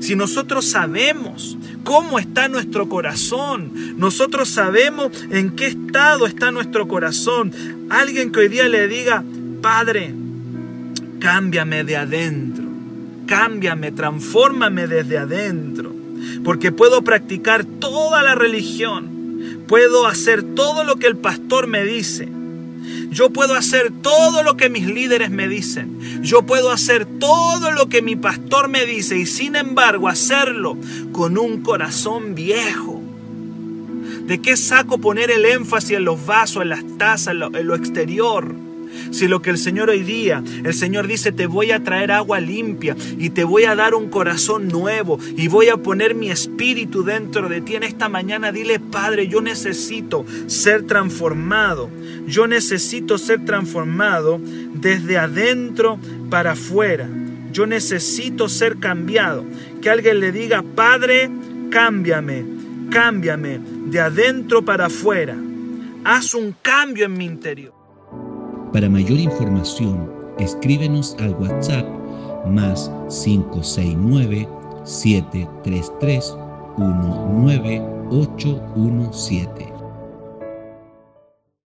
Si 0.00 0.16
nosotros 0.16 0.66
sabemos 0.66 1.56
cómo 1.84 2.18
está 2.18 2.48
nuestro 2.48 2.88
corazón, 2.88 3.72
nosotros 3.96 4.48
sabemos 4.48 5.10
en 5.30 5.56
qué 5.56 5.68
estado 5.68 6.26
está 6.26 6.50
nuestro 6.50 6.88
corazón. 6.88 7.52
Alguien 7.90 8.32
que 8.32 8.40
hoy 8.40 8.48
día 8.48 8.68
le 8.68 8.88
diga, 8.88 9.24
Padre, 9.60 10.14
cámbiame 11.20 11.84
de 11.84 11.96
adentro, 11.96 12.64
cámbiame, 13.26 13.92
transfórmame 13.92 14.88
desde 14.88 15.18
adentro, 15.18 15.94
porque 16.44 16.72
puedo 16.72 17.02
practicar 17.02 17.64
toda 17.64 18.22
la 18.22 18.34
religión, 18.34 19.08
puedo 19.68 20.06
hacer 20.06 20.42
todo 20.42 20.82
lo 20.82 20.96
que 20.96 21.06
el 21.06 21.16
pastor 21.16 21.68
me 21.68 21.84
dice, 21.84 22.28
yo 23.12 23.30
puedo 23.30 23.54
hacer 23.54 23.92
todo 24.02 24.42
lo 24.42 24.56
que 24.56 24.70
mis 24.70 24.86
líderes 24.86 25.30
me 25.30 25.46
dicen. 25.46 26.22
Yo 26.22 26.42
puedo 26.42 26.72
hacer 26.72 27.04
todo 27.04 27.70
lo 27.70 27.88
que 27.88 28.00
mi 28.00 28.16
pastor 28.16 28.68
me 28.68 28.86
dice 28.86 29.18
y 29.18 29.26
sin 29.26 29.54
embargo 29.54 30.08
hacerlo 30.08 30.78
con 31.12 31.36
un 31.36 31.60
corazón 31.62 32.34
viejo. 32.34 33.02
¿De 34.26 34.40
qué 34.40 34.56
saco 34.56 34.98
poner 34.98 35.30
el 35.30 35.44
énfasis 35.44 35.98
en 35.98 36.04
los 36.04 36.24
vasos, 36.24 36.62
en 36.62 36.70
las 36.70 36.84
tazas, 36.96 37.34
en 37.34 37.40
lo, 37.40 37.54
en 37.54 37.66
lo 37.66 37.74
exterior? 37.74 38.61
Si 39.12 39.28
lo 39.28 39.42
que 39.42 39.50
el 39.50 39.58
Señor 39.58 39.90
hoy 39.90 40.02
día, 40.02 40.42
el 40.64 40.74
Señor 40.74 41.06
dice, 41.06 41.32
te 41.32 41.46
voy 41.46 41.70
a 41.70 41.84
traer 41.84 42.10
agua 42.10 42.40
limpia 42.40 42.96
y 43.18 43.30
te 43.30 43.44
voy 43.44 43.64
a 43.64 43.76
dar 43.76 43.94
un 43.94 44.08
corazón 44.08 44.68
nuevo 44.68 45.18
y 45.36 45.48
voy 45.48 45.68
a 45.68 45.76
poner 45.76 46.14
mi 46.14 46.30
espíritu 46.30 47.04
dentro 47.04 47.48
de 47.48 47.60
ti 47.60 47.76
en 47.76 47.82
esta 47.82 48.08
mañana, 48.08 48.52
dile, 48.52 48.80
Padre, 48.80 49.28
yo 49.28 49.40
necesito 49.40 50.24
ser 50.46 50.86
transformado. 50.86 51.90
Yo 52.26 52.46
necesito 52.46 53.18
ser 53.18 53.44
transformado 53.44 54.40
desde 54.74 55.18
adentro 55.18 55.98
para 56.30 56.52
afuera. 56.52 57.08
Yo 57.52 57.66
necesito 57.66 58.48
ser 58.48 58.78
cambiado. 58.78 59.44
Que 59.82 59.90
alguien 59.90 60.20
le 60.20 60.32
diga, 60.32 60.62
Padre, 60.62 61.30
cámbiame, 61.70 62.44
cámbiame 62.90 63.60
de 63.86 64.00
adentro 64.00 64.64
para 64.64 64.86
afuera. 64.86 65.36
Haz 66.04 66.34
un 66.34 66.54
cambio 66.62 67.06
en 67.06 67.12
mi 67.12 67.26
interior. 67.26 67.71
Para 68.72 68.88
mayor 68.88 69.18
información, 69.18 70.08
escríbenos 70.38 71.16
al 71.20 71.34
WhatsApp 71.34 71.84
más 72.46 72.90
569 73.08 74.48
733 74.84 76.36
19817. 76.78 79.71